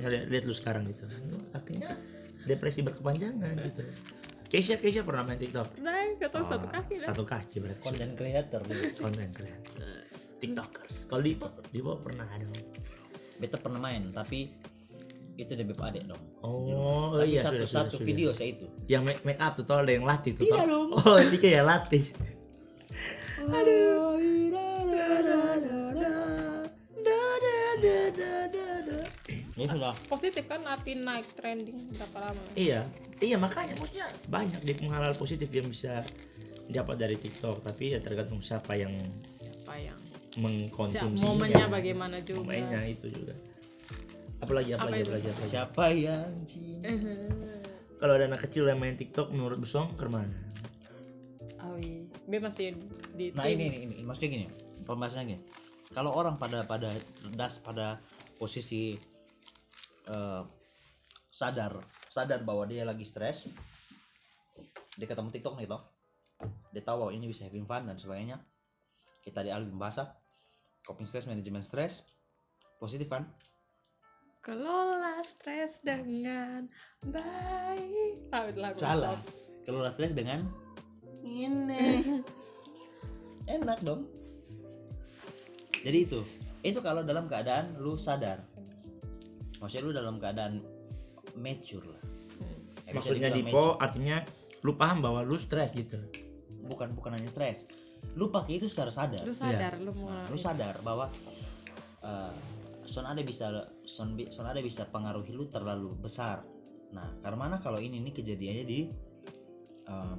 [0.00, 1.04] Ya, lihat, lihat lu sekarang gitu.
[1.52, 2.00] Akhirnya
[2.48, 3.84] depresi berkepanjangan gitu.
[4.48, 5.76] Keisha Keisha pernah main TikTok?
[5.84, 7.06] Nah ketemu satu kaki lah.
[7.06, 7.82] satu kaki berarti.
[7.84, 8.60] Content creator
[8.96, 9.92] konten kreator
[10.40, 10.96] tiktokers.
[11.12, 11.36] Kalau di
[11.68, 12.46] di bawah pernah ada?
[13.38, 14.50] Beta pernah main tapi
[15.34, 16.22] itu dari beb adek dong.
[16.40, 18.06] oh Tapi iya satu sudah, satu sudah.
[18.06, 18.66] video saya itu.
[18.86, 20.68] yang make, make up tuh ada yang latih tuh Tidak tau?
[20.68, 20.88] dong.
[20.94, 22.04] oh ini kayak latih
[29.54, 29.94] Ya sudah.
[30.10, 32.82] positif kan api naik trending berapa lama iya
[33.22, 36.02] iya makanya maksudnya banyak di hal positif yang bisa
[36.66, 38.90] dapat dari TikTok tapi ya tergantung siapa yang
[39.22, 39.98] siapa yang
[40.34, 43.34] mengkonsumsi momennya bagaimana juga momennya itu juga
[44.44, 45.08] apalagi Apa apalagi itu?
[45.10, 46.88] apalagi apalagi Siapa yang cinta?
[47.98, 50.36] kalau ada anak kecil yang main TikTok menurut Busong ke mana
[51.64, 52.76] oh iya masih
[53.14, 54.46] di Nah ini, ini, ini maksudnya gini,
[54.88, 55.42] pembahasannya gini.
[55.94, 56.90] Kalau orang pada pada
[57.36, 58.00] das pada
[58.40, 58.96] posisi
[60.08, 60.42] eh,
[61.30, 61.78] sadar
[62.10, 63.46] sadar bahwa dia lagi stres,
[64.98, 65.82] dia ketemu TikTok nih toh,
[66.74, 68.38] dia tahu bahwa ini bisa having fun dan sebagainya.
[69.22, 70.14] Kita di album bahasa,
[70.86, 72.06] coping stress, manajemen stres,
[72.78, 73.26] positif kan?
[74.44, 76.68] Kelola stres dengan
[77.00, 78.28] baik.
[78.28, 79.16] Tahu lagu Salah.
[79.64, 80.44] Kelola stres dengan
[81.24, 82.04] ini,
[83.56, 84.04] enak dong.
[85.80, 86.20] jadi itu
[86.60, 88.44] itu kalau dalam keadaan lu sadar.
[89.64, 90.60] Maksudnya lu dalam keadaan
[91.40, 92.02] mature lah.
[92.84, 94.20] Ya, bisa maksudnya dipo artinya
[94.60, 95.96] lu paham bahwa lu stres gitu.
[95.96, 96.68] Mature.
[96.68, 97.72] bukan bukan hanya stres.
[98.16, 99.24] Lu pakai itu secara sadar.
[99.24, 101.08] Lu sadar lu mau Nah, lu sadar bahwa
[102.04, 102.32] eh,
[102.84, 103.48] son ada bisa
[103.84, 106.44] son, son ada bisa pengaruhi lu terlalu besar.
[106.92, 108.00] Nah karena mana kalau ini?
[108.00, 108.80] Ini kejadiannya di
[109.88, 110.18] em,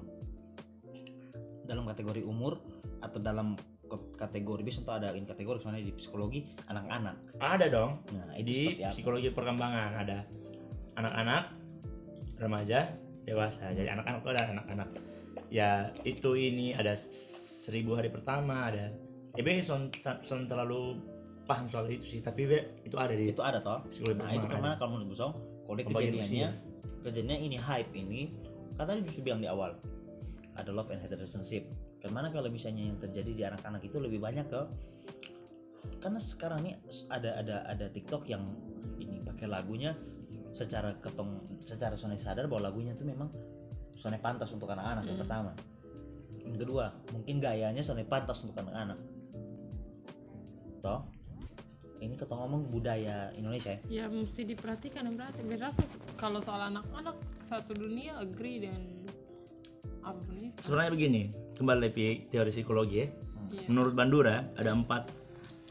[1.66, 2.62] dalam kategori umur
[3.02, 3.58] atau dalam
[4.18, 7.38] kategori biasa tuh ada in kategori soalnya di psikologi anak-anak.
[7.38, 7.92] Ada dong.
[8.14, 10.26] Nah itu di psikologi perkembangan ada
[10.98, 11.44] anak-anak
[12.42, 12.90] remaja
[13.26, 13.74] dewasa.
[13.74, 14.90] Jadi anak-anak itu ada anak-anak.
[15.54, 15.70] Ya
[16.04, 18.90] itu ini ada seribu hari pertama ada.
[19.36, 19.92] Ya be son,
[20.24, 20.98] son terlalu
[21.46, 22.50] paham soal itu sih tapi
[22.82, 23.86] itu ada di itu ada toh.
[24.18, 25.34] nah itu ke mana kalau menurut Busong?
[25.66, 26.50] Kalau kejadiannya
[27.06, 28.22] kejadiannya ini hype ini
[28.76, 29.78] kan tadi justru bilang di awal
[30.58, 31.64] ada love and hate relationship.
[32.02, 34.62] Ke mana kalau misalnya yang terjadi di anak-anak itu lebih banyak ke
[36.02, 36.74] karena sekarang nih
[37.14, 38.42] ada ada ada TikTok yang
[38.98, 39.94] ini pakai lagunya
[40.58, 43.30] secara ketong secara Sony sadar bahwa lagunya itu memang
[43.96, 45.54] Sony pantas untuk anak-anak yang pertama.
[46.46, 48.98] Yang kedua mungkin gayanya Sony pantas untuk anak-anak.
[50.82, 51.15] Toh
[52.06, 55.82] ini kita ngomong budaya Indonesia ya ya mesti diperhatikan berarti berasa
[56.16, 58.80] kalau soal anak-anak satu dunia agree dan
[60.06, 61.22] apa pun itu sebenarnya begini
[61.58, 63.08] kembali lagi teori psikologi ya
[63.46, 63.72] Iya.
[63.72, 65.08] menurut Bandura ada empat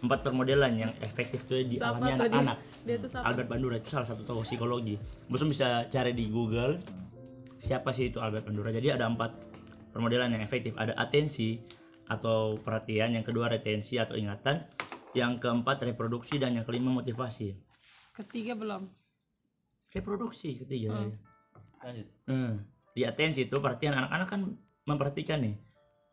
[0.05, 2.33] empat permodelan yang efektif tuh di alami tadi?
[2.33, 5.01] anak-anak dia Albert Bandura itu salah satu tokoh psikologi.
[5.25, 6.77] Bosum bisa cari di Google
[7.57, 8.69] siapa sih itu Albert Bandura.
[8.69, 9.33] Jadi ada empat
[9.89, 10.77] permodelan yang efektif.
[10.77, 11.57] Ada atensi
[12.05, 14.61] atau perhatian, yang kedua retensi atau ingatan,
[15.15, 17.55] yang keempat reproduksi dan yang kelima motivasi.
[18.15, 18.87] ketiga belum
[19.95, 20.95] Reproduksi ketiga.
[21.83, 22.63] lanjut Hmm.
[22.95, 24.41] Di atensi itu perhatian anak-anak kan
[24.87, 25.55] memperhatikan nih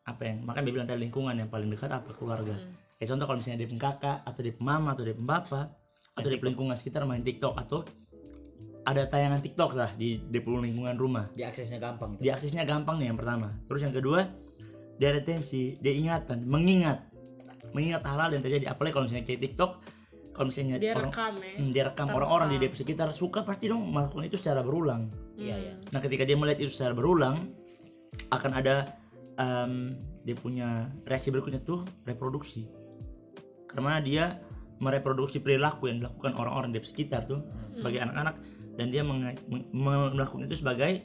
[0.01, 2.57] apa yang makanya dia bilang tadi lingkungan yang paling dekat apa keluarga.
[2.97, 5.67] Kayak contoh kalau misalnya dia kakak atau dia mama atau dia bapak
[6.17, 7.85] atau di lingkungan sekitar main TikTok atau
[8.81, 11.29] ada tayangan TikTok lah di di lingkungan rumah.
[11.37, 13.53] diaksesnya gampang itu Diaksesnya gampang nih yang pertama.
[13.69, 14.25] Terus yang kedua
[15.01, 17.01] dia retensi, dia ingatan, mengingat,
[17.71, 18.65] mengingat hal-hal yang terjadi.
[18.71, 19.71] Apalagi kalau misalnya kayak TikTok,
[20.31, 21.53] kalau misalnya dia orang rekam ya.
[21.59, 22.07] Hmm, dia rekam.
[22.09, 25.11] Orang-orang di dep sekitar suka pasti dong melakukan itu secara berulang.
[25.35, 25.73] iya iya.
[25.91, 27.35] Nah ketika dia melihat itu secara berulang
[28.31, 28.95] akan ada
[29.35, 32.67] em, dia punya reaksi berikutnya tuh reproduksi.
[33.67, 34.39] Karena dia
[34.81, 38.35] mereproduksi perilaku yang dilakukan orang-orang di sekitar tuh sebagai anak-anak.
[38.79, 41.03] Dan dia melakukan itu sebagai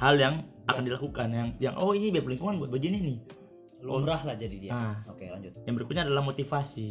[0.00, 1.28] hal yang akan dilakukan.
[1.28, 3.18] Yang yang oh ini biar lingkungan buat begini nih.
[3.84, 4.96] Lumrah lah jadi dia Ah.
[5.04, 6.88] oke lanjut Yang berikutnya adalah motivasi.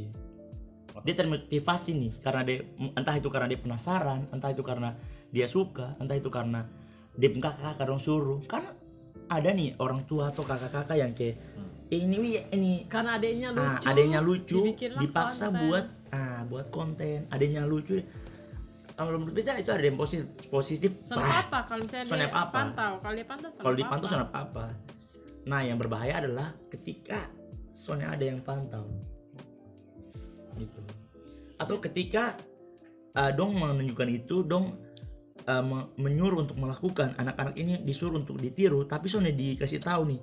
[1.04, 2.58] Dia termotivasi nih karena dia
[2.94, 4.94] entah itu karena dia penasaran, entah itu karena
[5.30, 6.70] dia suka, entah itu karena
[7.14, 8.40] dia kakak kakak dong suruh.
[8.46, 8.70] Karena
[9.26, 11.36] ada nih orang tua atau kakak-kakak yang kayak
[11.90, 15.62] "Eh, ini wi ini karena adiknya lucu ah, adanya lucu dipaksa konten.
[15.66, 17.98] buat ah buat konten, adanya lucu.
[18.94, 20.92] Kalau menurut kita itu ada yang positif positif.
[21.10, 22.54] Wah, apa kalau misalnya soalnya dia apa-apa.
[22.54, 24.66] pantau kalau dia pantau soalnya kalau dipantau sana apa-apa.
[25.44, 27.28] Nah, yang berbahaya adalah ketika
[27.70, 28.88] soalnya ada yang pantau.
[30.56, 30.80] Gitu.
[31.58, 32.38] Atau ketika
[33.14, 34.78] uh, dong menunjukkan itu, dong
[35.44, 40.20] uh, me- menyuruh untuk melakukan anak-anak ini disuruh untuk ditiru, tapi soalnya dikasih tahu nih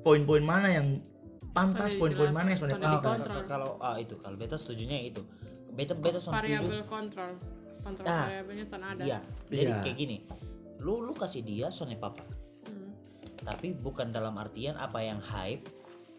[0.00, 1.00] poin-poin mana yang
[1.50, 3.26] pantas, Soalnya poin-poin mana yang soalnya soalnya pantas.
[3.26, 3.42] dikontrol.
[3.44, 5.20] kalau ah itu kalau beta setujunya itu
[5.70, 7.32] beta beta sama setuju variabel kontrol
[7.82, 8.30] kontrol Ah.
[8.30, 9.18] variabelnya sana ada iya
[9.50, 9.82] jadi Iya.
[9.82, 10.16] kayak gini
[10.78, 12.22] lu lu kasih dia soalnya papa.
[13.42, 15.64] Tapi bukan dalam artian apa yang hype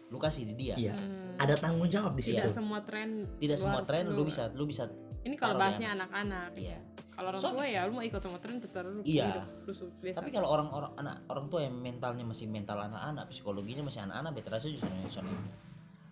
[0.08, 0.92] lu kasih di dia Iya.
[1.34, 2.36] Ada tanggung jawab di situ.
[2.36, 4.84] tidak semua tren tidak lu semua tren lu bisa lu bisa
[5.22, 6.76] ini kalau bahasnya anak-anak iya
[7.10, 9.28] kalau orang So- tua ya lu mau ikut sama tren terserah lu Iya.
[9.30, 13.82] hidup, lu biasa tapi kalau orang-orang anak orang tua yang mentalnya masih mental anak-anak psikologinya
[13.82, 15.36] masih anak-anak beta rasa justru soalnya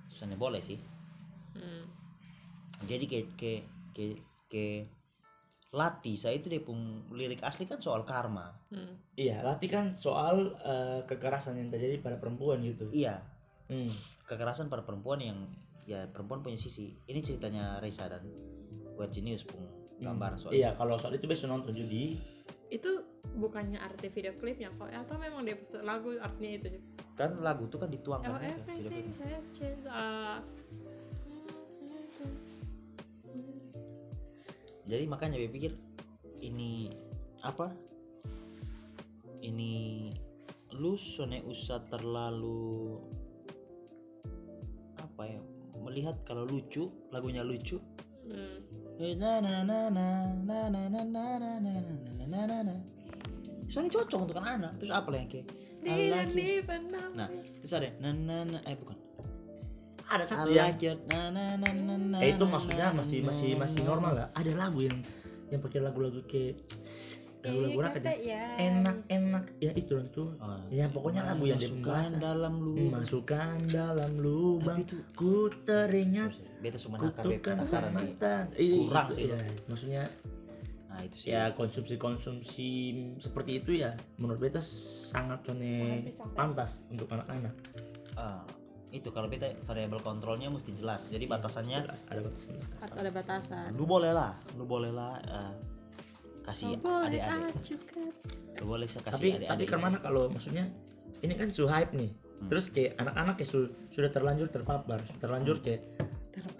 [0.09, 0.79] soalnya boleh sih
[1.51, 1.85] Hmm.
[2.83, 3.53] jadi ke ke
[3.91, 4.05] ke
[4.47, 4.65] ke
[5.71, 8.51] Lati saya itu dia pun lirik asli kan soal karma.
[8.75, 8.99] Hmm.
[9.15, 12.91] Iya, latih kan soal uh, kekerasan yang terjadi pada perempuan gitu.
[12.91, 13.23] iya.
[13.71, 13.87] Hmm.
[14.27, 15.39] kekerasan pada perempuan yang
[15.87, 16.91] ya perempuan punya sisi.
[17.07, 18.27] Ini ceritanya Reza dan
[18.99, 19.63] Weird Genius pun
[20.03, 22.19] gambar soal Iya, kalau soal itu besok nonton jadi
[22.71, 23.03] itu
[23.35, 26.69] bukannya arti video klipnya kok atau memang dia lagu artinya itu?
[27.19, 30.39] Kan lagu tuh kan dituangkan oh everything has changed uh,
[34.91, 35.73] jadi makanya gue pikir
[36.43, 36.91] ini
[37.47, 37.71] apa
[39.47, 40.11] ini
[40.75, 42.99] lu sone usah terlalu
[44.99, 45.41] apa ya
[45.79, 47.79] melihat kalau lucu lagunya lucu
[48.27, 49.15] hmm.
[49.17, 50.07] na na na na
[50.43, 51.75] na na na na na na na
[52.19, 52.75] na na na na
[53.71, 55.47] soalnya cocok untuk anak terus apa yang kayak
[57.15, 57.31] nah
[57.63, 59.10] terus ada na na na eh bukan
[60.11, 60.75] ada satu yang
[61.07, 64.83] na na na na na eh, itu maksudnya masih masih masih normal lah ada lagu
[64.83, 64.99] yang
[65.49, 66.59] yang pakai lagu-lagu kayak
[67.41, 68.45] lagu-lagu Iya, rakyat yang ya.
[68.61, 70.61] enak enak ya itu tuh Oh.
[70.69, 74.79] ya pokoknya lagu yang dia Masukkan dalam lu masukkan dalam lubang.
[74.79, 80.05] itu- ku teringat beta cuma nakar kutukan nih mantan kurang itu, sih ya, maksudnya
[80.85, 81.29] nah itu sih.
[81.31, 82.69] ya konsumsi-konsumsi
[83.17, 87.55] seperti itu ya menurut beta sangat cone pantas untuk anak-anak.
[88.13, 88.45] Ah,
[88.91, 91.07] itu kalau beta variabel kontrolnya mesti jelas.
[91.07, 93.69] Jadi batasannya Jelas, ada batasan harus ada batasan.
[93.75, 95.53] Lu boleh lah lu boleh lah eh,
[96.43, 97.79] kasih Oh, boleh adik-adik.
[98.61, 100.67] lu boleh kasih tapi adik-adik tapi kan mana kalau maksudnya
[101.23, 102.11] ini kan su hype nih.
[102.41, 105.83] Terus kayak anak-anak kayak su- sudah terlanjur terpapar sudah terlanjur kayak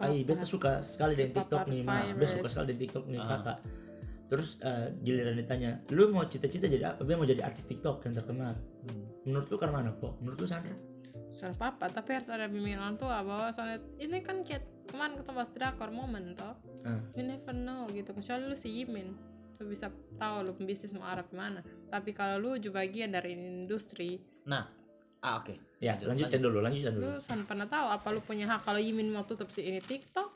[0.01, 2.03] Ay, beta suka sekali dengan TikTok nih, ma.
[2.13, 3.59] Beta suka sekali dengan TikTok nih, kakak.
[4.29, 7.01] Terus eh, giliran ditanya, lu mau cita-cita jadi apa?
[7.07, 8.55] Dia mau jadi artis TikTok yang terkenal.
[9.25, 10.19] Menurut lu karena mana kok?
[10.21, 10.69] Menurut lu sana?
[11.31, 15.31] Salah papa tapi harus ada bimbingan orang tua bahwa soalnya ini kan kayak kemarin kita
[15.31, 16.97] bahas drakor momen toh Ah.
[17.13, 18.11] you never know gitu.
[18.11, 19.13] Kecuali lu si Yimin
[19.61, 21.61] lu bisa tahu lu bisnis mau arah ke mana.
[21.93, 24.17] Tapi kalau lu juga bagian dari industri
[24.49, 24.65] nah
[25.21, 25.53] ah oke.
[25.79, 27.05] Ya, lanjutkan dulu, lanjutkan dulu.
[27.05, 30.29] lu san pernah tahu apa lu punya hak kalau Yimin mau tutup si ini TikTok?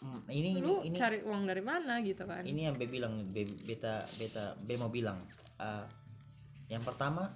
[0.00, 2.40] Hmm, ini ini lu ini cari uang dari mana gitu kan?
[2.40, 5.20] Ini yang be bilang be, beta beta be mau bilang.
[5.56, 5.84] Ah,
[6.68, 7.28] yang pertama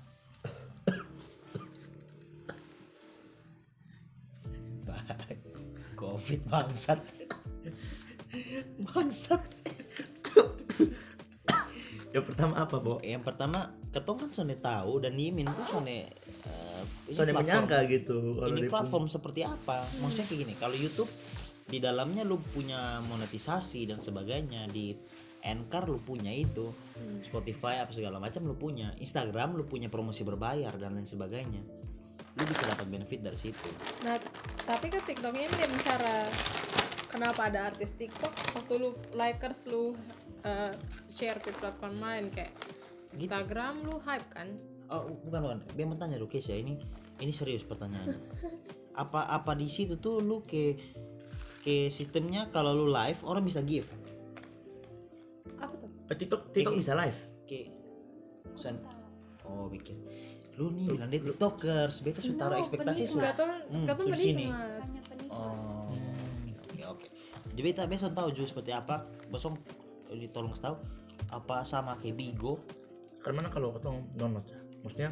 [6.18, 7.00] covid bangsat.
[8.83, 9.42] Bangsat.
[12.09, 12.98] Yang pertama apa, Bo?
[13.04, 18.18] yang pertama ketong kan sone tahu dan Yimin tuh sone eh, Soalnya platform- menyangka gitu.
[18.37, 19.85] kalau ini platform seperti apa?
[20.02, 21.11] Maksudnya kayak gini kalau YouTube
[21.68, 24.96] di dalamnya lu punya monetisasi dan sebagainya di
[25.44, 26.72] Anchor lu punya itu
[27.22, 31.61] Spotify apa segala macam lu punya Instagram lu punya promosi berbayar dan lain sebagainya
[32.38, 33.68] lu bisa dapat benefit dari situ.
[34.07, 34.14] Nah
[34.62, 36.16] tapi kan TikToknya ini dia cara
[37.11, 38.31] kenapa ada artis TikTok?
[38.55, 39.98] Waktu lu likers lu
[40.46, 40.72] uh,
[41.11, 42.55] share ke platform lain kayak
[43.18, 44.55] Instagram lu hype kan?
[44.88, 45.59] Oh bukan bukan.
[45.74, 46.79] Biar mau tanya lu Keisha ini
[47.18, 48.20] ini serius pertanyaannya.
[48.98, 50.74] Apa apa di situ tuh lu ke
[51.62, 53.87] ke sistemnya kalau lu live orang bisa give?
[55.55, 55.87] Apa tuh?
[56.11, 57.18] Eh, TikTok TikTok bisa live.
[57.48, 57.70] ke
[58.59, 58.77] sen
[59.48, 59.96] oh bikin
[60.54, 63.32] lu nih bilang dia tiktokers beta sudah taruh ekspektasi sudah
[63.68, 64.46] Hmm, terus sini.
[65.28, 65.94] oh
[66.58, 67.06] oke oke
[67.48, 69.56] jadi beta besok tahu juga seperti apa besok
[70.11, 70.76] ditolong tahu
[71.28, 72.62] apa sama kayak Bigo
[73.18, 74.56] Karena mana kalau ketong download ya?
[74.80, 75.11] Maksudnya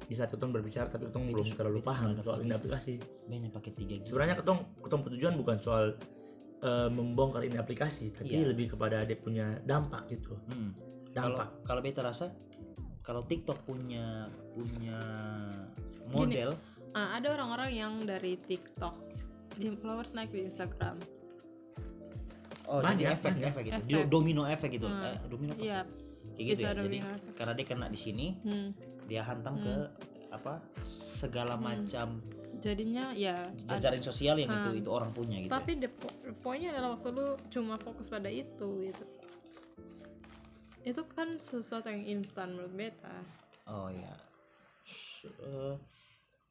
[0.00, 2.98] di saat ketong berbicara tapi ketong belum terlalu paham soal ini aplikasi.
[3.26, 5.84] banyak pakai tiga gitu Sebenarnya ketong ketong tujuan bukan soal
[6.60, 8.48] eh, membongkar ini aplikasi, tapi Iya.
[8.48, 10.38] lebih kepada dia punya dampak gitu.
[10.46, 10.72] Hmm.
[11.10, 11.48] kalau Dampak.
[11.64, 12.30] kalau beta rasa
[13.00, 14.98] kalau TikTok punya punya
[16.08, 16.52] model
[16.90, 18.98] Ah, ada orang-orang yang dari TikTok
[19.54, 20.98] dia followers naik di Instagram
[22.66, 23.88] oh jadi Banyak, efek efek gitu Efek.
[23.88, 25.04] Do- domino efek gitu Hmm.
[25.04, 25.62] Eh, domino apa?
[25.62, 25.80] Iya.
[26.30, 27.32] kayak gitu Bisa ya jadi efek.
[27.34, 28.68] karena dia kena di sini hmm.
[29.06, 29.74] dia hantam ke
[30.30, 30.52] apa
[30.84, 32.22] segala macam
[32.56, 34.80] jadinya ya jajaran sosial yang itu Hmm.
[34.80, 35.52] itu orang punya gitu ya.
[35.52, 39.04] tapi the po- poinnya adalah waktu lu cuma fokus pada itu gitu
[40.82, 43.16] itu kan sesuatu yang instan menurut beta
[43.64, 44.10] Oh ya.
[45.22, 45.74] Eh,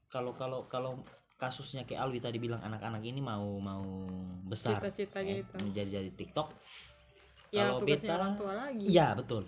[0.08, 0.96] kalau kalau kalau
[1.36, 3.84] kasusnya kayak Alwi tadi bilang anak-anak ini mau mau
[4.46, 5.56] besar Cita-cita eh, gitu.
[5.60, 6.48] menjadi jadi TikTok.
[7.50, 9.44] ya Kalau beta- orang tua lagi Iya betul.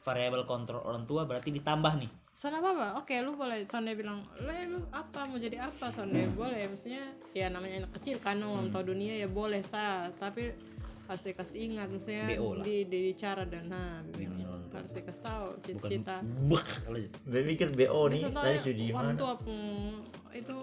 [0.00, 2.10] Variabel kontrol orang tua berarti ditambah nih.
[2.32, 2.86] Sana apa apa?
[2.96, 7.52] Oke, lu boleh Sonde bilang, "Lu lu apa mau jadi apa?" Sonde boleh, maksudnya ya
[7.52, 8.72] namanya anak kecil kan Hmm.
[8.72, 10.48] tahu dunia ya boleh sah, tapi
[11.10, 12.62] harus dikasih ingat maksudnya BO lah.
[12.62, 13.98] di di cara dan nah
[14.70, 16.16] harus dikasih tahu Bukan cita-cita.
[16.22, 19.18] Bek, kalau Gue mikir BO nih, tadi sudah di orang mana?
[19.18, 19.58] tua pun
[20.30, 20.56] itu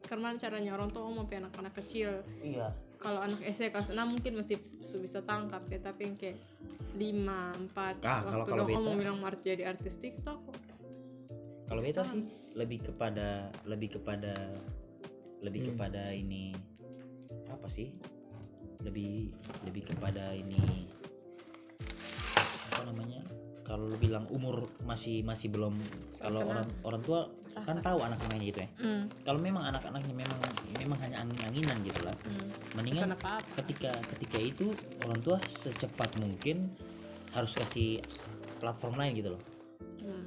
[0.00, 2.10] karena caranya orang tua mau anak-anak kecil
[2.40, 2.70] Iya.
[2.96, 4.58] kalau anak SD kelas 6 mungkin masih
[4.96, 6.38] bisa tangkap ya tapi yang kayak
[6.94, 10.38] 5, 4 Ah, kalau- waktu kalau dong om beta- bilang mau jadi artis TikTok
[11.64, 13.26] Kalau beta sih lebih kepada
[13.62, 14.34] lebih kepada
[15.40, 16.50] lebih kepada ini
[17.48, 17.94] apa sih?
[18.84, 19.30] Lebih
[19.68, 20.88] lebih kepada ini
[22.70, 23.20] apa namanya?
[23.66, 25.78] Kalau lu bilang umur masih masih belum
[26.18, 27.20] kalau orang orang tua
[27.50, 28.68] kan tahu anak-anaknya gitu ya.
[28.82, 29.02] hmm.
[29.26, 30.38] Kalau memang anak-anaknya memang
[30.78, 32.16] memang hanya angin-anginan gitu lah.
[32.74, 33.54] Mendingan Pesan apa-apa.
[33.62, 34.66] ketika ketika itu
[35.06, 36.70] orang tua secepat mungkin
[37.30, 38.02] harus kasih
[38.58, 39.42] platform lain gitu loh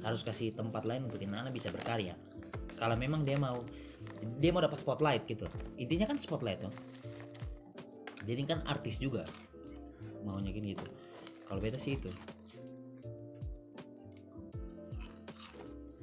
[0.04, 2.14] harus kasih tempat lain untuk anak bisa berkarya
[2.76, 3.64] kalau memang dia mau
[4.38, 5.48] dia mau dapat spotlight gitu
[5.80, 6.74] intinya kan spotlight tuh
[8.24, 9.24] jadi kan artis juga.
[10.24, 10.84] Maunya gini gitu.
[11.44, 12.08] Kalau beta sih itu.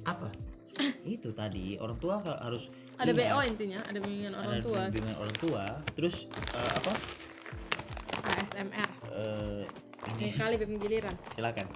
[0.06, 0.30] Apa?
[1.06, 4.82] itu tadi orang tua harus ada BO intinya ada bimbingan orang ada tua.
[4.88, 5.64] bimbingan orang tua
[5.98, 6.92] terus eh, apa?
[8.22, 9.62] ASMR eh,
[10.14, 10.30] ini.
[10.30, 11.14] Ini kali BEM giliran.
[11.34, 11.66] Silakan.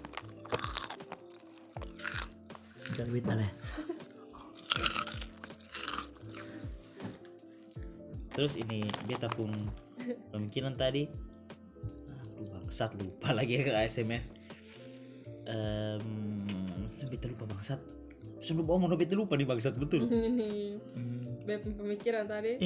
[2.97, 3.51] Jangan beta lah.
[8.37, 9.49] terus ini beta pun
[10.35, 11.09] pemikiran tadi.
[12.11, 14.37] Aduh bangsat lupa lagi ya ke ASMR
[15.47, 16.47] um,
[17.07, 17.81] beta lupa bangsat.
[18.47, 20.07] Bohong mau beta lupa nih bangsat betul.
[20.11, 20.79] Ini
[21.47, 22.59] BEM pemikiran tadi.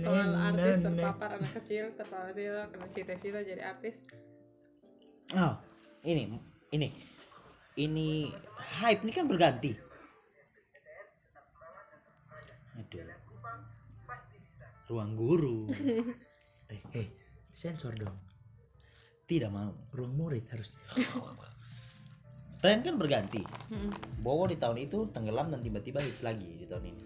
[0.00, 3.96] Soal artis terpapar anak kecil terpapar dia karena cita-cita jadi artis.
[5.36, 5.56] Oh
[6.04, 6.40] ini
[6.72, 6.88] ini.
[7.72, 8.28] Ini
[8.80, 9.72] hype ini kan berganti.
[12.80, 13.04] Aduh.
[14.92, 15.72] Ruang guru
[16.72, 17.08] Eh, eh,
[17.52, 18.16] sensor dong.
[19.22, 20.76] tidak mau Ruang murid harus.
[22.62, 23.42] tren kan berganti
[23.72, 23.90] Hmm.
[24.20, 27.04] Bowo di tahun itu tenggelam dan tiba-tiba hits lagi di tahun ini.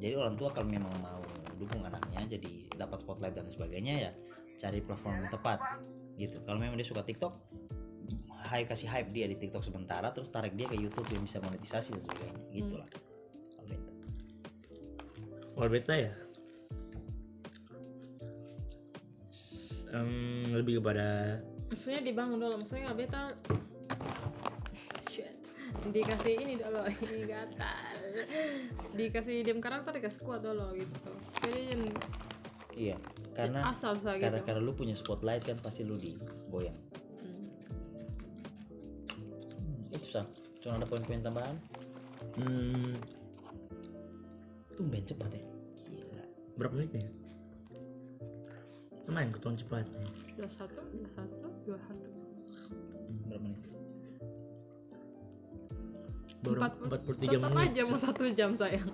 [0.00, 1.20] Jadi orang tua kalau memang mau
[1.60, 4.10] dukung anaknya jadi dapat spotlight dan sebagainya ya
[4.56, 5.58] cari platform yang tepat
[6.16, 6.40] gitu.
[6.48, 7.36] Kalau memang dia suka TikTok,
[8.48, 11.94] hype kasih hype dia di TikTok sementara terus tarik dia ke YouTube yang bisa monetisasi
[11.98, 12.88] dan sebagainya gitulah.
[13.54, 13.90] Kalau itu.
[15.52, 16.12] Kalau beta ya
[19.92, 23.28] em, lebih kepada maksudnya dibangun dulu maksudnya beta
[25.08, 25.52] shit
[25.92, 28.12] dikasih ini dulu ini gatal
[28.96, 31.10] dikasih diam karakter dikasih kuat dulu gitu
[31.44, 31.82] jadi yang
[32.78, 32.94] Iya,
[33.34, 36.78] karena asal karena gitu karena lu punya spotlight kan pasti lu digoyang.
[39.58, 40.22] Hmm, itu sah.
[40.62, 41.58] Cuma ada poin-poin tambahan.
[42.38, 42.94] hmm,
[44.78, 45.42] Tumben cepat ya.
[45.90, 46.22] Gila.
[46.54, 47.06] berapa menit ya?
[49.08, 49.84] Lumayan keton cepat.
[50.36, 51.34] dua satu dua satu
[51.64, 52.06] dua satu
[53.24, 53.58] berapa menit?
[56.38, 57.66] Baru Empat- 43 tetap menit.
[57.66, 58.86] aja mau satu jam sayang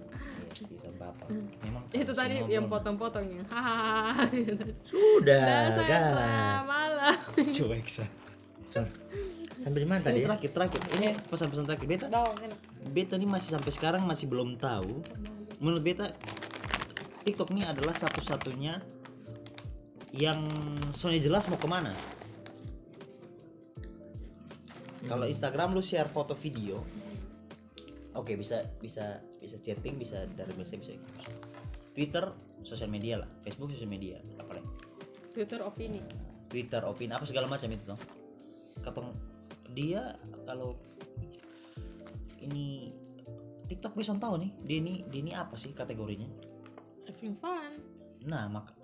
[0.55, 1.25] Iya, tidak apa-apa.
[1.61, 4.23] Memang itu tadi yang potong-potong ya hahaha.
[4.89, 6.63] Sudah, gas.
[6.65, 8.07] malam Cuek sah.
[9.59, 10.19] Sampai di mana Ini tadi?
[10.23, 10.27] ya?
[10.31, 10.81] terakhir terakhir.
[10.95, 12.07] Ini pesan-pesan terakhir beta.
[12.87, 15.03] Beta nih masih sampai sekarang masih belum tahu.
[15.59, 16.15] Menurut beta
[17.23, 18.79] TikTok ini adalah satu-satunya
[20.15, 20.47] yang
[20.95, 21.91] Sony jelas mau ke mana.
[25.05, 26.81] Kalau Instagram lu share foto video,
[28.17, 30.97] oke bisa bisa bisa chatting, bisa dari biasa bisa.
[31.93, 32.25] Twitter
[32.65, 34.71] sosial media lah, Facebook sosial media, apa lagi?
[35.35, 36.01] Twitter opini
[36.49, 38.01] Twitter, opini apa segala macam itu toh.
[38.81, 39.13] Katong
[39.77, 40.17] dia
[40.49, 40.73] kalau
[42.41, 42.95] ini
[43.69, 46.55] TikTok bisa tahu nih, dia ini dia ini apa sih kategorinya?
[47.25, 47.73] having fun
[48.25, 48.84] Nah, mak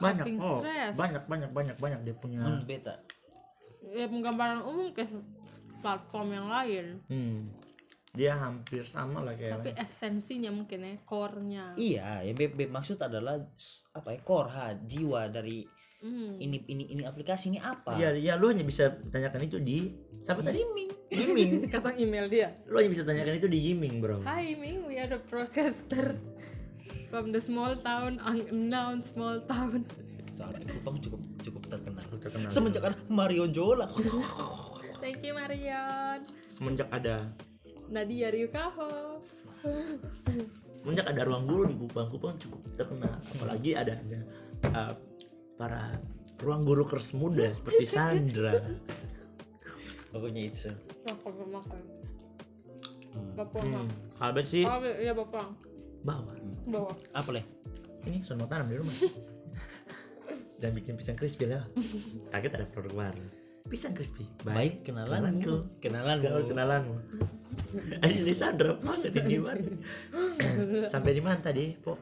[0.00, 0.24] Banyak.
[0.24, 0.94] Coping Oh, stress.
[0.94, 2.40] banyak banyak banyak banyak dia punya.
[2.40, 2.96] menurut beta
[3.82, 5.04] ya penggambaran umum ke
[5.78, 7.40] platform yang lain Hmm.
[8.10, 9.54] Dia hampir sama lah kayak.
[9.56, 13.38] tapi esensinya mungkin ya core-nya iya, ya beb, beb maksud adalah
[13.92, 15.62] apa ya core ha, jiwa dari
[16.00, 16.32] Hmm.
[16.34, 17.92] ini ini ini aplikasi ini apa?
[17.92, 20.56] Iya, ya lu hanya bisa tanyakan itu di siapa tadi?
[20.58, 20.90] Yiming.
[21.06, 21.50] Yiming.
[21.76, 24.24] kata email dia lu hanya bisa tanyakan itu di Yiming, Bro.
[24.24, 26.16] Hi Ming, we are the broadcaster
[27.10, 29.82] from the small town, unknown small town.
[30.30, 32.06] Soalnya Kupang cukup cukup terkenal.
[32.22, 32.48] Terkenal.
[32.48, 33.90] Semenjak ada Mario Jola.
[35.02, 36.22] Thank you Marion.
[36.54, 37.34] Semenjak ada
[37.90, 39.18] Nadia Ryukaho.
[40.80, 43.18] semenjak ada ruang guru di Kupang, Kupang cukup terkenal.
[43.18, 43.98] Apalagi ada
[44.70, 44.94] uh,
[45.58, 45.98] para
[46.40, 48.54] ruang guru keras muda seperti Sandra.
[50.14, 50.70] Pokoknya itu.
[51.04, 51.82] Makan makan.
[53.10, 53.34] Hmm.
[53.34, 53.90] Bapak Hmm.
[54.22, 55.50] Kalau bet sih Oh iya bapak.
[56.04, 56.32] Bawa.
[56.66, 56.92] Bawa.
[57.12, 57.44] Apa leh?
[58.08, 58.94] Ini sono tanam di rumah.
[60.60, 61.64] Jangan bikin pisang crispy lah.
[62.32, 63.24] Kaget ada produk baru.
[63.68, 64.24] Pisang crispy.
[64.44, 65.64] Baik, kenalanku.
[65.80, 66.20] Kenalan.
[66.20, 66.96] Gaul kenalanmu.
[68.02, 69.62] Ini Sandra, mana di gimana?
[70.92, 71.96] Sampai di mana tadi, Po?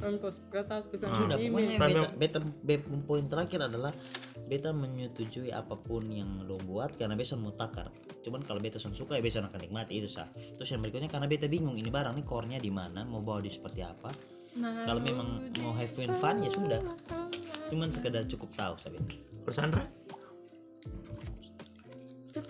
[0.00, 2.08] Ongkos kata pesan Sudah pokoknya email.
[2.16, 3.92] beta, beta, beta poin terakhir adalah
[4.48, 7.92] beta menyetujui apa pun yang lo buat karena beta mau takar.
[8.20, 10.28] Cuman kalau beta son suka ya beta akan nikmati itu sah.
[10.34, 13.48] Terus yang berikutnya karena beta bingung ini barang nih core-nya di mana, mau bawa di
[13.48, 14.12] seperti apa.
[14.60, 16.80] Nah, Kalau memang mau have fun ya sudah.
[17.70, 19.16] Cuman sekedar cukup tahu saya beta.
[19.40, 19.84] Kalau Sandra,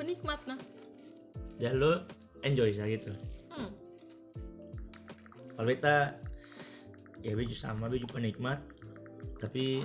[0.00, 0.58] penikmat nah.
[1.60, 2.08] ya lo
[2.40, 3.12] enjoy sah gitu.
[3.52, 3.70] Hmm.
[5.54, 6.16] Kalau beta,
[7.20, 8.64] ya baju sama baju penikmat,
[9.36, 9.84] tapi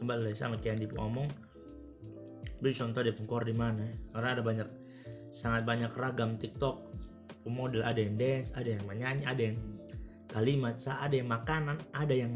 [0.00, 1.28] kembali sama kayak yang ngomong,
[2.60, 3.88] baju contoh dia pengkor di mana?
[4.12, 4.68] Karena ada banyak,
[5.32, 6.76] sangat banyak ragam TikTok,
[7.42, 9.56] pemodel ada yang dance, ada yang menyanyi, ada yang
[10.28, 12.32] kalimat, ada yang makanan, ada yang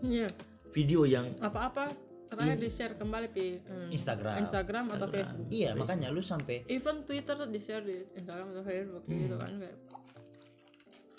[0.00, 0.28] Iya.
[0.72, 1.92] video yang Apa-apa
[2.30, 3.58] terakhir di share kembali pi.
[3.66, 4.34] Hmm, Instagram.
[4.46, 5.46] Instagram atau Facebook.
[5.50, 9.76] Iya makanya lu sampai even Twitter di share di Instagram atau Facebook gitu kan kayak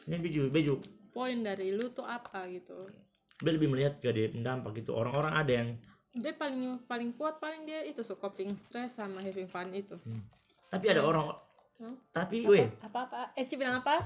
[0.09, 0.73] ini beju beju
[1.13, 2.89] poin dari lu tuh apa gitu?
[3.43, 4.95] Lebih melihat ke dia dampak gitu.
[4.95, 5.69] Orang-orang ada yang
[6.11, 9.95] dia paling paling kuat paling dia itu so coping stress sama having fun itu.
[10.67, 11.31] Tapi ada orang
[11.81, 11.97] Hmm?
[12.13, 12.69] tapi weh.
[12.77, 13.19] Apa apa?
[13.33, 14.05] Eci bilang apa?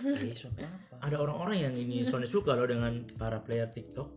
[0.00, 4.08] Eh, apa ada orang-orang yang ini Sony suka loh dengan para player TikTok.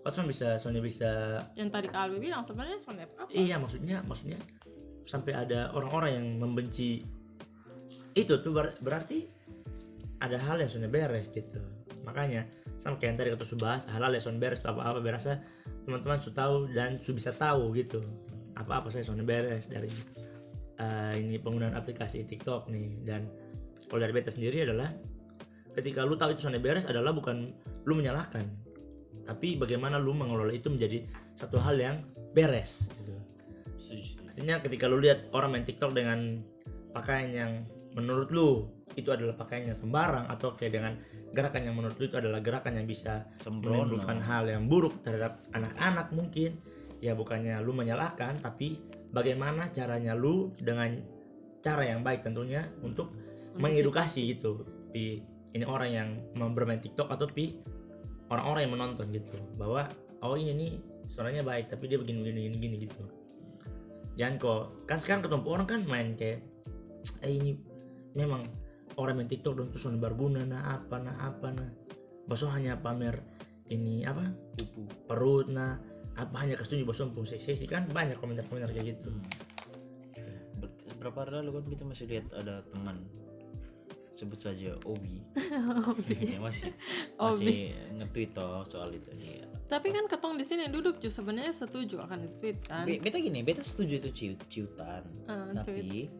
[0.00, 3.28] Kan Sony bisa Sony bisa yang tadi Kak Albi bilang sebenarnya snap apa?
[3.28, 4.40] Iya maksudnya maksudnya
[5.04, 7.04] sampai ada orang-orang yang membenci
[8.16, 9.28] itu tuh ber- berarti
[10.24, 11.60] ada hal yang Sony beres gitu.
[12.08, 12.48] Makanya
[12.78, 15.42] sama kayak yang tadi kata su bahas hal-hal yang Sony beres apa apa berasa
[15.82, 18.02] teman-teman su tahu dan su bisa tahu gitu.
[18.54, 19.90] Apa-apa saya Sony beres dari
[20.78, 23.02] eh, ini penggunaan aplikasi TikTok nih.
[23.02, 23.26] Dan
[23.90, 24.90] kalau dari beta sendiri adalah
[25.74, 27.54] ketika lu tahu itu Sony beres adalah bukan
[27.86, 28.68] lu menyalahkan
[29.28, 31.04] tapi bagaimana lu mengelola itu menjadi
[31.36, 32.00] satu hal yang
[32.32, 33.12] beres gitu.
[34.24, 36.40] Artinya ketika lu lihat orang main TikTok dengan
[36.96, 37.52] pakaian yang
[37.92, 40.92] menurut lu itu adalah pakaian yang sembarang atau kayak dengan
[41.30, 43.86] gerakan yang menurut lu itu adalah gerakan yang bisa Sembrono.
[43.86, 46.58] menimbulkan hal yang buruk terhadap anak-anak mungkin.
[46.98, 48.82] Ya bukannya lu menyalahkan tapi
[49.14, 50.98] bagaimana caranya lu dengan
[51.62, 53.14] cara yang baik tentunya untuk
[53.54, 54.34] mengedukasi.
[54.34, 54.66] gitu.
[54.90, 55.22] Pi
[55.54, 56.08] ini orang yang
[56.52, 57.62] bermain TikTok atau pi
[58.34, 59.38] orang-orang yang menonton gitu.
[59.54, 59.86] Bahwa
[60.26, 60.72] oh ini nih
[61.06, 63.02] suaranya baik tapi dia begini begini gini, gini gitu.
[64.18, 66.42] Jangan kok kan sekarang ketemu orang kan main kayak
[67.22, 67.54] eh ini
[68.18, 68.42] memang
[68.98, 71.70] orang main TikTok dan terus berguna nah apa nah apa nah.
[72.28, 73.24] Baso hanya pamer
[73.72, 74.28] ini apa?
[74.52, 74.84] Pupu.
[75.06, 75.78] Perut nah
[76.12, 79.10] apa hanya kesetuju Baso pun seksi kan banyak komentar-komentar kayak gitu.
[80.58, 82.98] Ber- berapa hari lalu kan kita masih lihat ada teman
[84.18, 85.22] sebut saja Obi,
[86.34, 86.74] Ya, masih
[87.22, 87.70] masih
[88.02, 89.46] nge-tweet toh soal itu Iya.
[89.70, 92.82] tapi kan ketong di sini duduk cuy sebenarnya setuju akan tweet kan.
[92.82, 95.06] Be- beta gini beta setuju itu ciut ciutan.
[95.30, 96.10] Ah, tapi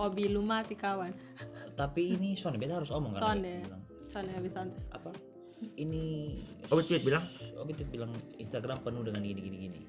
[0.00, 1.12] Obi lu mati kawan.
[1.76, 5.10] Tapi ini Sony beta harus omong kan bilang, soalnya habis santai apa?
[5.62, 6.02] Ini
[6.68, 7.24] oh tweet bilang?
[7.60, 9.80] Obi tuh bilang Instagram penuh dengan gini gini gini.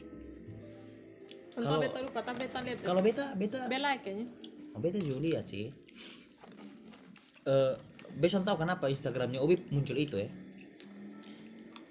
[1.53, 2.77] Kalau- beta lupa tapi beta lihat.
[2.81, 4.25] kalau beta beta bela kayaknya.
[4.73, 5.69] Oh, beta juga lihat sih.
[7.43, 7.73] Eh,
[8.13, 10.29] Beson tahu kenapa Instagramnya Obi muncul itu ya?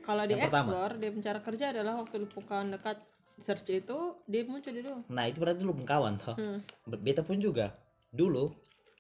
[0.02, 2.98] kalau di explore dia pencari kerja adalah waktu lu bukan dekat
[3.38, 6.34] search itu dia muncul dulu Nah itu berarti lu kawan toh.
[6.34, 6.58] Hmm.
[6.90, 7.70] Beta pun juga
[8.12, 8.52] dulu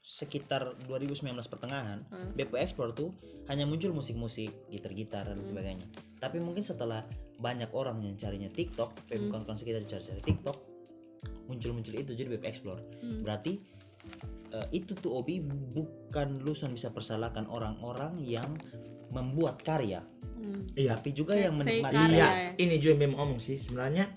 [0.02, 2.34] sekitar 2019 pertengahan Hmm.
[2.34, 3.14] BP Explore tuh
[3.46, 5.86] hanya muncul musik-musik gitar-gitar dan sebagainya.
[6.18, 7.06] Tapi mungkin setelah
[7.38, 9.30] banyak orang yang carinya TikTok, eh, Hmm.
[9.30, 10.56] bukan bukan sekitar cari-cari TikTok,
[11.46, 12.82] muncul-muncul itu jadi BP Explore.
[12.98, 13.22] Hmm.
[13.22, 13.62] Berarti
[14.52, 15.40] eh, itu tuh Obi
[15.72, 18.50] bukan lu bisa persalahkan orang-orang yang
[19.08, 20.68] membuat karya, Hmm.
[20.74, 22.10] iya tapi juga yang menikmati karya.
[22.10, 22.50] iya ya.
[22.58, 24.10] ini juga yang memang ngomong sih sebenarnya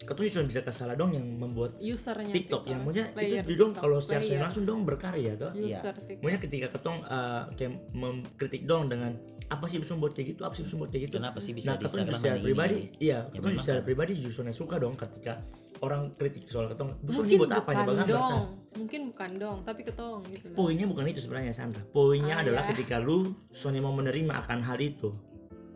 [0.00, 3.84] ketemu cuma bisa kesalah dong yang membuat usernya TikTok yang maunya player itu dong TikTok,
[3.84, 4.40] kalau secara player.
[4.40, 5.94] langsung dong berkarya toh TikTok
[6.24, 9.12] Maunya ketika ketong eh, kayak mengkritik dong dengan
[9.50, 11.14] apa sih bisa buat kayak gitu, apa sih bisa buat kayak gitu.
[11.18, 13.02] Kenapa sih bisa nah, di Instagram secara pribadi, ini?
[13.02, 13.86] iya, Ya, ketong secara kan.
[13.90, 15.42] pribadi justru suka dong ketika
[15.82, 16.94] orang kritik soal ketong.
[17.02, 20.46] Busuk mungkin ini buat apa bukan ya bang dong mungkin bukan dong tapi ketong gitu
[20.48, 20.56] lah.
[20.56, 21.82] Poinnya bukan itu sebenarnya Sandra.
[21.90, 22.70] Poinnya Ah, adalah iya.
[22.70, 25.10] ketika lu Sony mau menerima akan hal itu.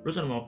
[0.06, 0.46] Lu Sony mau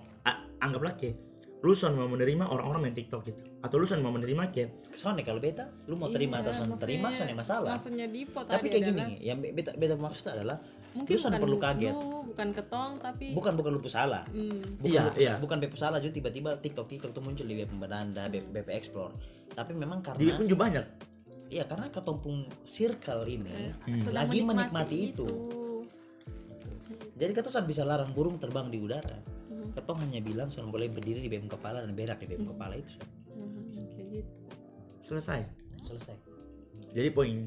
[0.63, 1.19] anggaplah kayak
[1.57, 3.41] lu Sony mau menerima orang-orang main TikTok gitu.
[3.59, 6.73] Atau lu Sony mau menerima kayak Sony kalau beta lu mau terima atau Iya, Sony
[6.77, 10.27] terima maksudnya- Sony masalah maksudnya Dipo tapi kayak gini adalah, yang be- beta beta maksud
[10.29, 10.57] adalah
[10.93, 15.01] mungkin lu perlu kaget lu bukan ketong tapi bukan bukan lu salah hmm, bukan Iya,
[15.03, 15.35] lu, iya.
[15.37, 19.13] bukan BP salah juga tiba-tiba TikTok TikTok tuh muncul di BP Pembedanda BP, BP Explore
[19.51, 20.85] tapi memang di karena pun juga banyak.
[21.49, 25.25] iya karena ketompung circle ini sedang lagi menikmati itu.
[25.25, 25.29] itu.
[27.17, 29.17] jadi saat bisa larang burung terbang di udara
[29.77, 29.85] Hmm.
[29.85, 32.97] ketong hanya bilang Son boleh berdiri di BM kepala dan berak di BM kepala itu.
[33.29, 34.33] Hmm, kayak gitu.
[35.05, 35.45] Selesai.
[35.85, 36.17] selesai
[36.97, 37.47] Jadi poin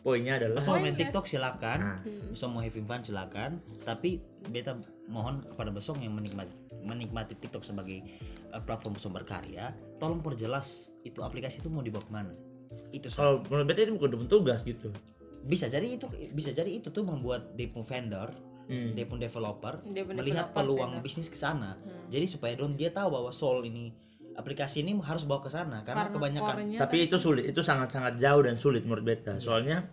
[0.00, 0.96] poinnya adalah Besok main.
[0.96, 1.98] TikTok silakan, Nah.
[2.32, 4.72] besok mau having fun silakan, tapi beta
[5.12, 8.00] mohon kepada besok yang menikmati menikmati TikTok sebagai
[8.56, 12.32] uh, platform sumber karya, tolong perjelas itu aplikasi itu mau dibawa ke mana.
[12.96, 14.88] Itu kalau menurut beta itu bukan tugas gitu.
[15.40, 16.04] bisa jadi itu
[16.36, 18.28] bisa jadi itu tuh membuat pun vendor,
[18.70, 18.94] Hmm.
[18.94, 21.02] dia pun developer Dia pun melihat developer, peluang vendor.
[21.02, 21.74] bisnis ke sana.
[21.74, 22.06] Hmm.
[22.06, 23.90] Jadi supaya dong dia tahu bahwa Soul ini
[24.38, 28.42] aplikasi ini harus bawa ke sana karena, Karena kebanyakan Tapi itu sulit, itu sangat-sangat jauh
[28.46, 29.36] dan sulit menurut beta.
[29.42, 29.90] Soalnya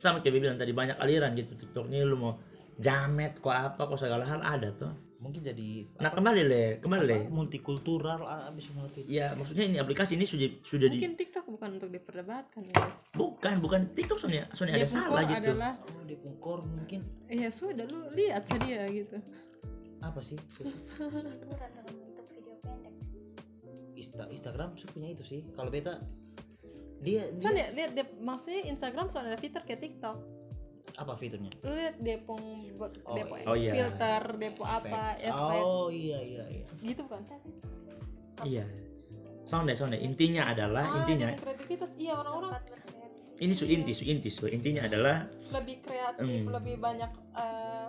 [0.00, 2.32] sama kayak bilang tadi banyak aliran gitu TikTok ini lu mau
[2.80, 4.92] jamet kok apa kok segala hal ada tuh.
[5.20, 7.18] Mungkin jadi Nah kembali le, kembali le.
[7.28, 9.04] multikultural ah, bisa mengerti.
[9.04, 12.96] Ya maksudnya ini aplikasi ini sudah sudah di mungkin TikTok bukan untuk diperdebatkan ya guys.
[13.12, 15.52] bukan bukan TikTok soalnya soalnya ada salah gitu.
[15.52, 19.20] adalah Oh, di pungkor mungkin ya sudah lu lihat saja gitu
[20.00, 22.94] apa sih hiburan dalam bentuk video pendek
[24.00, 26.00] Insta Instagram punya itu sih kalau beta
[27.00, 30.39] dia, Kan dia lihat lihat dia maksudnya Instagram soalnya ada fitur kayak TikTok.
[30.94, 31.50] Apa fiturnya?
[31.62, 31.96] Lu lihat
[32.76, 33.72] buat Oh, pun oh iya.
[33.72, 34.22] filter,
[34.52, 36.66] pun apa, efek oh iya iya iya.
[36.80, 37.22] Gitu kan.
[38.42, 38.64] Iya.
[39.44, 39.96] Sonde sonde.
[39.96, 41.90] Intinya adalah Ah, intinya kreativitas.
[41.96, 42.60] Iya orang-orang.
[43.40, 44.44] Ini su inti su inti su.
[44.46, 46.52] Intinya adalah lebih kreatif, Hmm.
[46.52, 47.86] lebih banyak eh,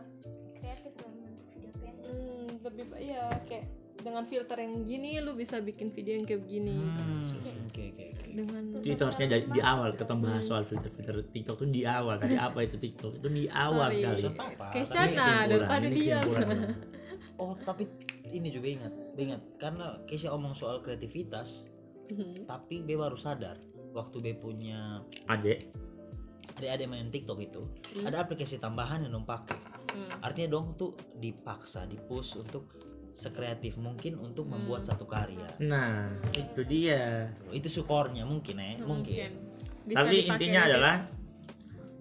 [0.56, 3.66] kreatif dalam bentuk video pendek hmm, lebih ba- iya kayak
[4.02, 6.76] dengan filter yang gini lu bisa bikin video yang kayak begini.
[6.76, 7.22] Hmm.
[7.22, 11.70] oke oke oke dengan itu harusnya dari di awal kita bahas soal filter-filter TikTok tuh
[11.70, 12.18] di awal.
[12.18, 13.20] Tadi apa itu TikTok?
[13.20, 14.02] Itu di awal Sorry.
[14.02, 14.22] sekali.
[14.74, 16.20] kesimpulan, daripada dia.
[17.42, 17.84] oh tapi
[18.32, 19.42] ini juga ingat ingat.
[19.56, 21.68] Karena Keisha omong soal kreativitas
[22.12, 22.44] Mhm.
[22.44, 23.56] tapi be baru sadar.
[23.92, 25.68] Waktu be punya Adek,
[26.56, 27.64] adik-adik main TikTok itu
[28.04, 29.60] ada aplikasi tambahan yang dong pakai.
[29.92, 30.08] Hmm.
[30.24, 32.64] artinya dong tuh dipaksa dipush untuk
[33.14, 35.48] sekreatif mungkin untuk membuat satu karya.
[35.60, 37.30] Nah itu dia.
[37.52, 39.32] itu syukurnya mungkin ya mungkin,
[39.82, 40.70] Bisa Tapi intinya lagi.
[40.72, 40.96] adalah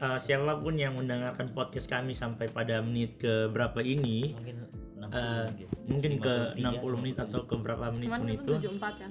[0.01, 4.57] eh, siapa pun yang mendengarkan podcast kami sampai pada menit ke berapa ini, mungkin
[5.01, 5.67] 60 eh, mungkin.
[5.89, 9.11] mungkin ke 53, 60 menit atau ke berapa menit pun itu itu, tujuh empat kan?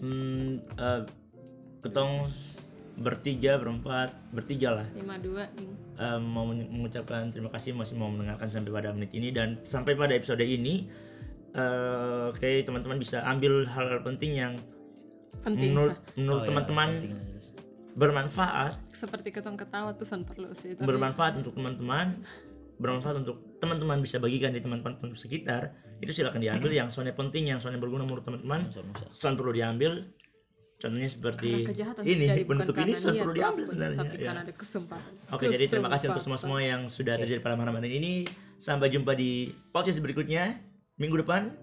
[0.00, 0.50] Hmm,
[0.80, 1.00] eh,
[1.80, 2.12] ketong
[3.00, 4.86] bertiga berempat bertiga lah.
[4.92, 9.32] Lima dua eh, mau men- mengucapkan terima kasih masih mau mendengarkan sampai pada menit ini.
[9.32, 10.84] Dan sampai pada episode ini
[11.50, 14.54] eh oke teman-teman bisa ambil hal-hal penting yang
[15.42, 16.14] penting menurut Sa.
[16.14, 17.46] menurut Oh, iya, teman-teman penting jelas.
[17.96, 18.72] bermanfaat.
[18.92, 22.22] Seperti ketong ketawa tuh san perlu sih tapi bermanfaat untuk teman-teman
[22.76, 25.72] bermanfaat untuk teman-teman bisa bagikan di teman-teman sekitar.
[25.98, 28.68] Itu silakan diambil yang soalnya penting yang soalnya berguna menurut teman-teman
[29.10, 30.04] soal perlu diambil
[30.80, 31.68] contohnya seperti
[32.08, 34.26] ini bentuk ini niat perlu diambil sebenarnya tapi ya.
[34.32, 36.42] karena ada kesempatan Oke, jadi terima kasih untuk Kesempatan.
[36.42, 38.26] semua-semua yang sudah terjadi pada malam hari ini.
[38.58, 40.58] Sampai jumpa di podcast berikutnya
[40.98, 41.54] minggu depan.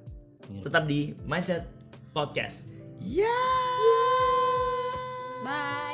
[0.63, 1.67] Tetap di Mindset
[2.15, 2.71] Podcast.
[3.03, 3.27] Ya.
[5.43, 5.86] bye